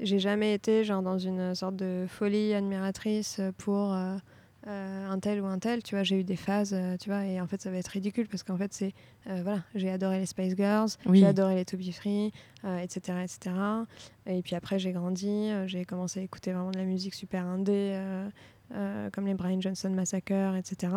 j'ai 0.01 0.19
jamais 0.19 0.55
été 0.55 0.85
genre 0.85 1.03
dans 1.03 1.19
une 1.19 1.55
sorte 1.55 1.77
de 1.77 2.07
folie 2.09 2.55
admiratrice 2.55 3.41
pour 3.59 3.93
un 3.93 5.19
tel 5.21 5.43
ou 5.43 5.47
un 5.47 5.59
tel. 5.59 5.83
Tu 5.83 5.95
vois, 5.95 6.05
j'ai 6.05 6.19
eu 6.21 6.25
des 6.25 6.37
phases, 6.37 6.75
tu 7.01 7.11
vois, 7.11 7.27
et 7.27 7.41
en 7.41 7.47
fait 7.47 7.61
ça 7.61 7.71
va 7.71 7.77
être 7.77 7.89
ridicule 7.89 8.29
parce 8.29 8.43
qu'en 8.45 8.57
fait 8.57 8.73
c'est, 8.73 8.95
voilà, 9.27 9.63
j'ai 9.75 9.91
adoré 9.91 10.21
les 10.21 10.27
Spice 10.27 10.57
Girls, 10.57 10.91
Oui. 11.05 11.19
j'ai 11.19 11.27
adoré 11.27 11.57
les 11.57 11.65
To 11.67 11.77
Be 11.77 11.91
Free, 11.93 12.33
etc., 12.81 13.19
etc. 13.25 13.55
Et 14.27 14.41
puis 14.43 14.55
après 14.57 14.79
j'ai 14.79 14.93
grandi, 14.93 15.51
j'ai 15.67 15.85
commencé 15.85 16.21
à 16.21 16.23
écouter 16.23 16.53
vraiment 16.53 16.71
de 16.71 16.79
la 16.79 16.85
musique 16.85 17.15
super 17.15 17.45
indé. 17.45 18.01
Euh, 18.73 19.11
comme 19.11 19.27
les 19.27 19.35
Brian 19.35 19.61
Johnson 19.61 19.91
Massacre, 19.91 20.57
etc. 20.57 20.93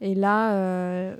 Et 0.00 0.14
là, 0.14 0.54
euh, 0.54 1.16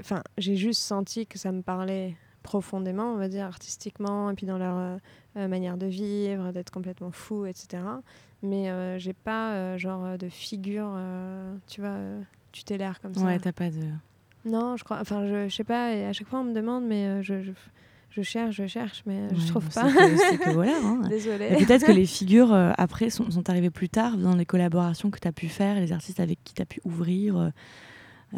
enfin, 0.00 0.22
j'ai 0.38 0.56
juste 0.56 0.82
senti 0.82 1.26
que 1.26 1.38
ça 1.38 1.52
me 1.52 1.62
parlait 1.62 2.16
profondément, 2.42 3.12
on 3.12 3.16
va 3.16 3.28
dire, 3.28 3.44
artistiquement, 3.44 4.30
et 4.30 4.34
puis 4.34 4.46
dans 4.46 4.58
leur 4.58 4.98
euh, 5.36 5.48
manière 5.48 5.76
de 5.76 5.86
vivre, 5.86 6.52
d'être 6.52 6.70
complètement 6.70 7.10
fou, 7.10 7.46
etc. 7.46 7.82
Mais 8.42 8.98
j'ai 8.98 9.12
pas, 9.12 9.76
genre, 9.76 10.16
de 10.16 10.28
figure, 10.30 10.98
tu 11.66 11.82
vois, 11.82 11.98
tutélaire 12.52 13.00
comme 13.00 13.14
ça. 13.14 13.24
Ouais, 13.24 13.38
t'as 13.38 13.52
pas 13.52 13.68
de. 13.70 13.90
Non, 14.44 14.76
je 14.76 14.84
crois. 14.84 14.98
Enfin, 15.00 15.26
je, 15.26 15.48
je 15.48 15.54
sais 15.54 15.64
pas. 15.64 15.92
Et 15.94 16.06
à 16.06 16.12
chaque 16.12 16.28
fois, 16.28 16.40
on 16.40 16.44
me 16.44 16.54
demande, 16.54 16.84
mais 16.86 17.06
euh, 17.06 17.22
je, 17.22 17.42
je, 17.42 17.52
je 18.10 18.22
cherche, 18.22 18.56
je 18.56 18.66
cherche, 18.66 19.02
mais 19.06 19.14
euh, 19.18 19.28
je 19.34 19.40
Ouais, 19.40 19.46
trouve 19.46 19.68
pas. 19.72 19.88
c'est 20.18 20.38
que- 20.38 20.44
que 20.44 20.50
voilà. 20.50 20.76
hein. 20.82 21.00
Désolée. 21.08 21.56
Peut-être 21.56 21.86
que 21.86 21.92
les 21.92 22.06
figures 22.06 22.52
euh, 22.52 22.72
après 22.76 23.08
sont, 23.10 23.30
sont 23.30 23.48
arrivées 23.48 23.70
plus 23.70 23.88
tard 23.88 24.16
dans 24.16 24.34
les 24.34 24.44
collaborations 24.46 25.10
que 25.10 25.18
tu 25.20 25.28
as 25.28 25.32
pu 25.32 25.48
faire, 25.48 25.76
les 25.80 25.92
artistes 25.92 26.20
avec 26.20 26.38
qui 26.44 26.54
tu 26.54 26.62
as 26.62 26.66
pu 26.66 26.80
ouvrir 26.84 27.36
euh, 27.38 27.48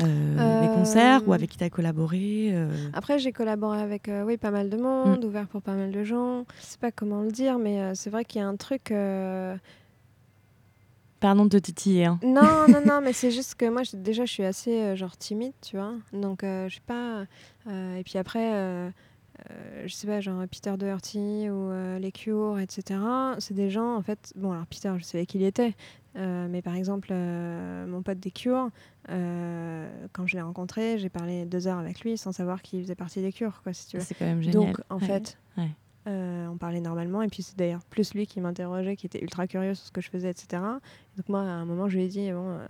euh, 0.00 0.60
les 0.60 0.68
Euh, 0.68 0.74
concerts 0.74 1.26
ou 1.26 1.32
avec 1.32 1.50
qui 1.50 1.58
tu 1.58 1.64
as 1.64 1.70
collaboré. 1.70 2.50
euh. 2.52 2.68
Après, 2.94 3.18
j'ai 3.18 3.32
collaboré 3.32 3.80
avec 3.80 4.08
euh, 4.08 4.24
oui, 4.24 4.36
pas 4.36 4.50
mal 4.50 4.68
de 4.70 4.76
Mm. 4.76 4.80
monde, 4.82 5.24
ouvert 5.24 5.48
pour 5.48 5.62
pas 5.62 5.74
mal 5.74 5.90
de 5.90 6.02
gens. 6.04 6.44
Je 6.60 6.64
sais 6.66 6.78
pas 6.78 6.92
comment 6.92 7.20
le 7.22 7.30
dire, 7.30 7.58
mais 7.58 7.80
euh, 7.80 7.92
c'est 7.94 8.10
vrai 8.10 8.24
qu'il 8.24 8.40
y 8.40 8.44
a 8.44 8.48
un 8.48 8.56
truc. 8.56 8.90
euh, 8.90 9.56
Pardon 11.20 11.44
de 11.44 11.50
te 11.50 11.56
titiller. 11.58 12.06
hein. 12.06 12.18
Non, 12.24 12.66
non, 12.68 12.80
non, 12.84 13.00
mais 13.00 13.12
c'est 13.12 13.30
juste 13.30 13.54
que 13.54 13.68
moi, 13.68 13.82
déjà, 13.94 14.24
je 14.24 14.32
suis 14.32 14.44
assez 14.44 14.72
euh, 14.82 14.96
genre 14.96 15.16
timide, 15.16 15.52
tu 15.62 15.76
vois. 15.76 15.94
Donc, 16.12 16.42
euh, 16.42 16.68
je 16.68 16.74
sais 16.76 16.80
pas. 16.84 17.24
euh, 17.68 17.96
et 17.96 18.02
puis 18.02 18.18
après, 18.18 18.50
euh, 19.50 19.84
je 19.86 19.92
sais 19.94 20.06
pas, 20.06 20.20
genre 20.20 20.42
Peter 20.50 20.74
Doherty 20.78 21.48
ou 21.50 21.70
euh, 21.70 21.98
Les 21.98 22.12
Cure, 22.12 22.58
etc. 22.60 23.00
C'est 23.38 23.54
des 23.54 23.70
gens, 23.70 23.96
en 23.96 24.02
fait. 24.02 24.32
Bon, 24.36 24.52
alors 24.52 24.66
Peter, 24.66 24.92
je 24.98 25.04
savais 25.04 25.26
qui 25.26 25.38
il 25.38 25.44
était. 25.44 25.74
euh, 26.16 26.46
mais 26.50 26.60
par 26.62 26.74
exemple, 26.74 27.12
mon 27.12 28.02
pote 28.02 28.20
des 28.20 28.30
Cure, 28.30 28.68
euh, 29.08 29.88
quand 30.12 30.26
je 30.26 30.36
l'ai 30.36 30.42
rencontré, 30.42 30.98
j'ai 30.98 31.08
parlé 31.08 31.44
deux 31.46 31.66
heures 31.66 31.78
avec 31.78 32.00
lui 32.02 32.16
sans 32.18 32.32
savoir 32.32 32.62
qu'il 32.62 32.82
faisait 32.82 32.94
partie 32.94 33.20
des 33.22 33.32
Cure, 33.32 33.60
quoi, 33.62 33.72
si 33.72 33.88
tu 33.88 33.96
veux. 33.96 34.02
C'est 34.04 34.14
quand 34.14 34.26
même 34.26 34.42
génial. 34.42 34.66
Donc, 34.72 34.80
en 34.90 34.98
Ouais. 34.98 35.06
fait, 35.06 35.38
ouais. 35.56 35.70
Euh, 36.08 36.46
on 36.48 36.56
parlait 36.56 36.80
normalement. 36.80 37.22
Et 37.22 37.28
puis, 37.28 37.42
c'est 37.42 37.56
d'ailleurs 37.56 37.84
plus 37.90 38.12
lui 38.14 38.26
qui 38.26 38.40
m'interrogeait, 38.40 38.96
qui 38.96 39.06
était 39.06 39.20
ultra 39.22 39.46
curieux 39.46 39.74
sur 39.74 39.86
ce 39.86 39.92
que 39.92 40.00
je 40.00 40.10
faisais, 40.10 40.30
etc. 40.30 40.62
Donc, 41.16 41.28
moi, 41.28 41.40
à 41.40 41.44
un 41.44 41.64
moment, 41.64 41.88
je 41.88 41.96
lui 41.98 42.04
ai 42.04 42.08
dit 42.08 42.30
Bon, 42.32 42.58
euh, 42.58 42.66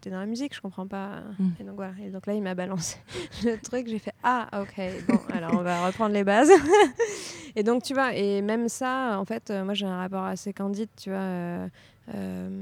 t'es- 0.00 0.10
dans 0.10 0.18
la 0.20 0.26
musique, 0.26 0.54
je 0.54 0.60
comprends 0.60 0.86
pas. 0.86 1.20
Mm. 1.38 1.48
Et 1.60 1.64
donc, 1.64 1.76
voilà. 1.76 1.92
Et 2.04 2.10
donc 2.10 2.26
là, 2.26 2.34
il 2.34 2.42
m'a 2.42 2.54
balancé 2.54 2.98
le 3.44 3.56
truc. 3.60 3.86
J'ai 3.88 3.98
fait 3.98 4.12
Ah, 4.22 4.48
ok, 4.60 4.82
bon, 5.08 5.18
alors 5.32 5.52
on 5.54 5.62
va 5.62 5.86
reprendre 5.86 6.12
les 6.14 6.24
bases. 6.24 6.50
et 7.56 7.62
donc, 7.62 7.82
tu 7.82 7.94
vois, 7.94 8.14
et 8.14 8.42
même 8.42 8.68
ça, 8.68 9.18
en 9.18 9.24
fait, 9.24 9.50
euh, 9.50 9.64
moi, 9.64 9.74
j'ai 9.74 9.86
un 9.86 9.96
rapport 9.98 10.24
assez 10.24 10.52
candide, 10.52 10.88
tu 10.96 11.10
vois. 11.10 11.18
euh, 11.18 11.68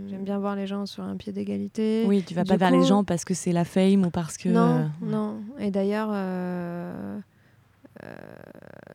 J'aime 0.09 0.25
bien 0.25 0.39
voir 0.39 0.57
les 0.57 0.67
gens 0.67 0.87
sur 0.87 1.03
un 1.05 1.17
pied 1.17 1.33
d'égalité. 1.33 2.05
Oui, 2.07 2.23
tu 2.27 2.35
vas 2.35 2.43
Du 2.43 2.49
pas 2.49 2.57
vers 2.57 2.71
les 2.71 2.83
gens 2.85 3.05
parce 3.05 3.25
que 3.25 3.33
c'est 3.35 3.53
la 3.53 3.65
fame 3.65 4.05
ou 4.07 4.11
parce 4.11 4.37
que. 4.37 4.49
Non, 4.49 4.79
euh, 4.81 4.87
non. 5.03 5.41
Et 5.59 5.71
d'ailleurs, 5.71 6.09
euh, 6.13 7.19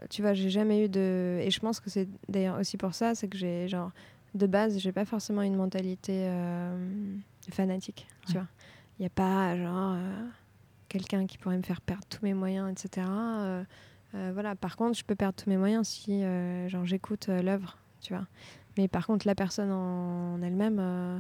tu 0.10 0.22
vois, 0.22 0.34
j'ai 0.34 0.50
jamais 0.50 0.86
eu 0.86 0.90
de. 0.90 1.40
Et 1.42 1.52
je 1.52 1.60
pense 1.60 1.80
que 1.80 1.90
c'est 1.90 2.08
d'ailleurs 2.30 2.60
aussi 2.60 2.78
pour 2.78 2.94
ça, 2.94 3.16
c'est 3.16 3.28
que 3.28 3.38
j'ai, 3.38 3.68
genre, 3.68 3.92
de 4.36 4.48
base, 4.48 4.78
j'ai 4.80 4.92
pas 4.92 5.06
forcément 5.06 5.42
une 5.42 5.56
mentalité 5.56 6.26
euh, 6.28 7.16
fanatique, 7.52 8.08
tu 8.28 8.34
Ouais. 8.34 8.40
vois. 8.40 8.48
Il 9.00 9.02
n'y 9.04 9.08
a 9.08 9.10
pas, 9.10 9.58
genre, 9.58 9.94
euh, 9.96 10.26
quelqu'un 10.90 11.26
qui 11.26 11.38
pourrait 11.38 11.58
me 11.58 11.64
faire 11.64 11.82
perdre 11.82 12.06
tous 12.10 12.24
mes 12.24 12.34
moyens, 12.34 12.70
etc. 12.72 13.08
Euh, 13.10 13.64
euh, 14.16 14.30
voilà. 14.34 14.56
Par 14.56 14.76
contre, 14.76 14.98
je 14.98 15.04
peux 15.04 15.16
perdre 15.16 15.36
tous 15.42 15.50
mes 15.50 15.58
moyens 15.58 15.88
si, 15.88 16.24
euh, 16.24 16.68
genre, 16.70 16.86
j'écoute 16.86 17.30
euh, 17.30 17.42
l'œuvre, 17.42 17.78
tu 18.02 18.14
vois. 18.14 18.28
Mais 18.78 18.88
par 18.88 19.06
contre, 19.08 19.26
la 19.28 19.36
personne 19.36 19.72
en 19.72 20.42
elle-même. 20.42 20.78
euh, 20.80 21.20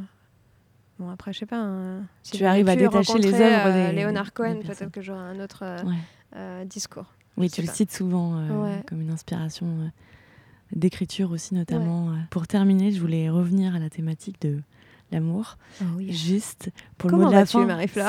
Bon, 1.00 1.10
après, 1.10 1.34
je 1.34 1.39
sais 1.39 1.46
pas. 1.48 1.58
hein, 1.58 2.04
si 2.22 2.38
Tu 2.38 2.46
arrives 2.46 2.70
à 2.70 2.76
détacher 2.76 3.17
les 3.17 3.34
œuvres 3.34 3.65
euh, 3.67 3.89
des- 3.89 3.96
Léonard 3.96 4.34
Cohen, 4.34 4.60
peut-être 4.62 4.91
que 4.91 5.02
j'aurais 5.02 5.20
un 5.20 5.39
autre 5.39 5.63
euh, 5.63 5.84
ouais. 5.84 5.96
euh, 6.36 6.65
discours. 6.65 7.12
Oui, 7.38 7.50
tu 7.50 7.62
le 7.62 7.67
pas. 7.67 7.74
cites 7.74 7.91
souvent 7.91 8.36
euh, 8.38 8.63
Ouais. 8.63 8.84
comme 8.88 9.02
une 9.02 9.12
inspiration 9.12 9.65
euh, 9.67 9.88
d'écriture 10.76 11.32
aussi, 11.32 11.56
notamment. 11.56 12.10
euh. 12.12 12.15
Pour 12.30 12.48
terminer, 12.48 12.91
je 12.91 13.00
voulais 13.00 13.30
revenir 13.30 13.76
à 13.76 13.80
la 13.80 13.89
thématique 13.89 14.41
de 14.41 14.62
l'amour. 15.12 15.58
Juste 16.13 16.70
pour 16.98 17.10
le 17.10 17.17
mot 17.17 17.24
de 17.30 17.32
la 17.36 17.46
fin. 17.46 17.60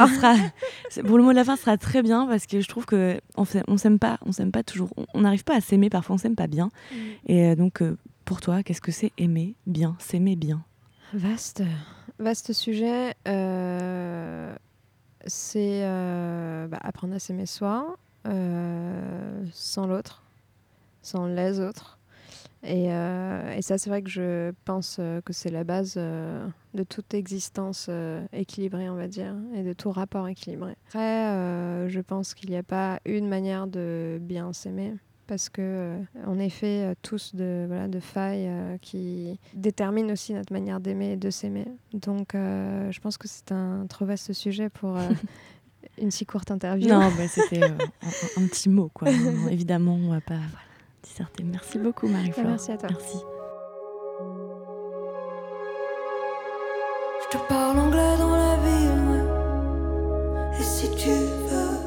Sera- 0.08 0.34
Pour 1.06 1.16
le 1.18 1.24
mot 1.24 1.30
de 1.30 1.36
la 1.36 1.44
fin, 1.44 1.56
ce 1.56 1.62
sera 1.62 1.76
très 1.76 2.02
bien 2.02 2.26
parce 2.26 2.46
que 2.46 2.60
je 2.60 2.68
trouve 2.68 2.84
que 2.86 3.20
on 3.36 3.44
s'aime 3.44 3.64
on 3.66 3.76
s'aime 3.76 3.98
pas, 3.98 4.18
on 4.26 4.30
s'aime 4.32 4.52
pas 4.52 4.62
toujours. 4.62 4.90
On- 5.14 5.20
n'arrive 5.20 5.42
pas 5.44 5.56
à 5.56 5.60
s'aimer, 5.60 5.90
parfois 5.90 6.14
on 6.14 6.18
s'aime 6.18 6.36
pas 6.36 6.46
bien. 6.46 6.70
Et 7.26 7.44
euh, 7.46 7.54
donc, 7.56 7.82
pour 8.24 8.40
toi, 8.40 8.62
qu'est-ce 8.62 8.80
que 8.80 8.92
c'est 8.92 9.12
aimer 9.18 9.54
bien, 9.66 9.96
s'aimer 9.98 10.36
bien? 10.36 10.62
Vaste, 11.14 11.62
vaste 12.20 12.52
sujet. 12.52 13.14
euh, 13.28 14.54
c'est 15.26 15.80
euh, 15.84 16.68
bah, 16.68 16.78
apprendre 16.82 17.14
à 17.14 17.18
s'aimer 17.18 17.46
soi, 17.46 17.96
sans 18.24 19.86
l'autre, 19.86 20.22
sans 21.02 21.26
les 21.26 21.60
autres. 21.60 21.98
Et, 22.64 22.92
euh, 22.92 23.54
et 23.56 23.62
ça, 23.62 23.76
c'est 23.76 23.90
vrai 23.90 24.02
que 24.02 24.10
je 24.10 24.52
pense 24.64 24.98
euh, 25.00 25.20
que 25.20 25.32
c'est 25.32 25.50
la 25.50 25.64
base 25.64 25.94
euh, 25.96 26.46
de 26.74 26.84
toute 26.84 27.12
existence 27.12 27.86
euh, 27.88 28.24
équilibrée, 28.32 28.88
on 28.88 28.94
va 28.94 29.08
dire, 29.08 29.34
et 29.54 29.64
de 29.64 29.72
tout 29.72 29.90
rapport 29.90 30.28
équilibré. 30.28 30.76
Après, 30.86 31.26
euh, 31.28 31.88
je 31.88 32.00
pense 32.00 32.34
qu'il 32.34 32.50
n'y 32.50 32.56
a 32.56 32.62
pas 32.62 33.00
une 33.04 33.28
manière 33.28 33.66
de 33.66 34.18
bien 34.20 34.52
s'aimer. 34.52 34.94
Parce 35.26 35.48
que 35.48 35.62
euh, 36.26 36.48
fait 36.50 36.84
euh, 36.84 36.94
tous 37.00 37.34
de, 37.34 37.64
voilà, 37.66 37.88
de 37.88 38.00
failles 38.00 38.48
euh, 38.48 38.76
qui 38.78 39.38
déterminent 39.54 40.12
aussi 40.12 40.34
notre 40.34 40.52
manière 40.52 40.78
d'aimer 40.78 41.12
et 41.12 41.16
de 41.16 41.30
s'aimer. 41.30 41.66
Donc 41.94 42.34
euh, 42.34 42.90
je 42.90 43.00
pense 43.00 43.16
que 43.16 43.28
c'est 43.28 43.50
un 43.50 43.86
trop 43.88 44.04
vaste 44.04 44.32
sujet 44.32 44.68
pour 44.68 44.96
euh, 44.96 45.08
une 45.98 46.10
si 46.10 46.26
courte 46.26 46.50
interview. 46.50 46.88
Non, 46.88 47.10
bah, 47.16 47.28
c'était 47.28 47.62
euh, 47.62 47.68
un, 48.02 48.42
un 48.42 48.46
petit 48.46 48.68
mot, 48.68 48.90
quoi. 48.92 49.10
Non, 49.10 49.48
évidemment, 49.48 49.94
on 49.94 50.10
va 50.12 50.20
pas 50.20 50.40
disserter. 51.02 51.42
Merci 51.44 51.78
beaucoup, 51.78 52.08
Marie-Flore. 52.08 52.46
Merci 52.46 52.72
à 52.72 52.76
toi. 52.76 52.88
Merci. 52.90 53.18
Je 57.24 57.38
te 57.38 57.42
parle 57.48 57.78
anglais 57.78 58.16
dans 58.18 58.36
la 58.36 58.56
ville. 58.56 59.24
Et 60.58 60.62
si 60.62 60.90
tu 60.96 61.10
veux 61.10 61.78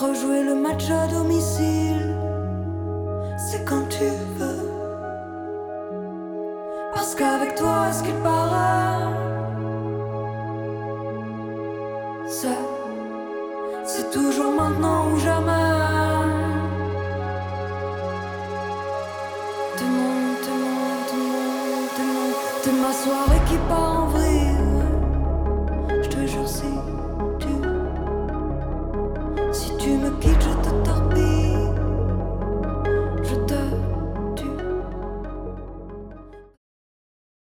rejouer 0.00 0.42
le 0.44 0.54
match 0.54 0.90
à 0.90 1.06
domicile, 1.06 2.16
c'est 3.36 3.64
quand 3.64 3.86
tu 3.88 4.04
veux. 4.36 4.68
Parce 6.94 7.14
qu'avec 7.14 7.54
toi, 7.54 7.88
est-ce 7.88 8.02
qu'il 8.02 8.14
paraît, 8.16 9.14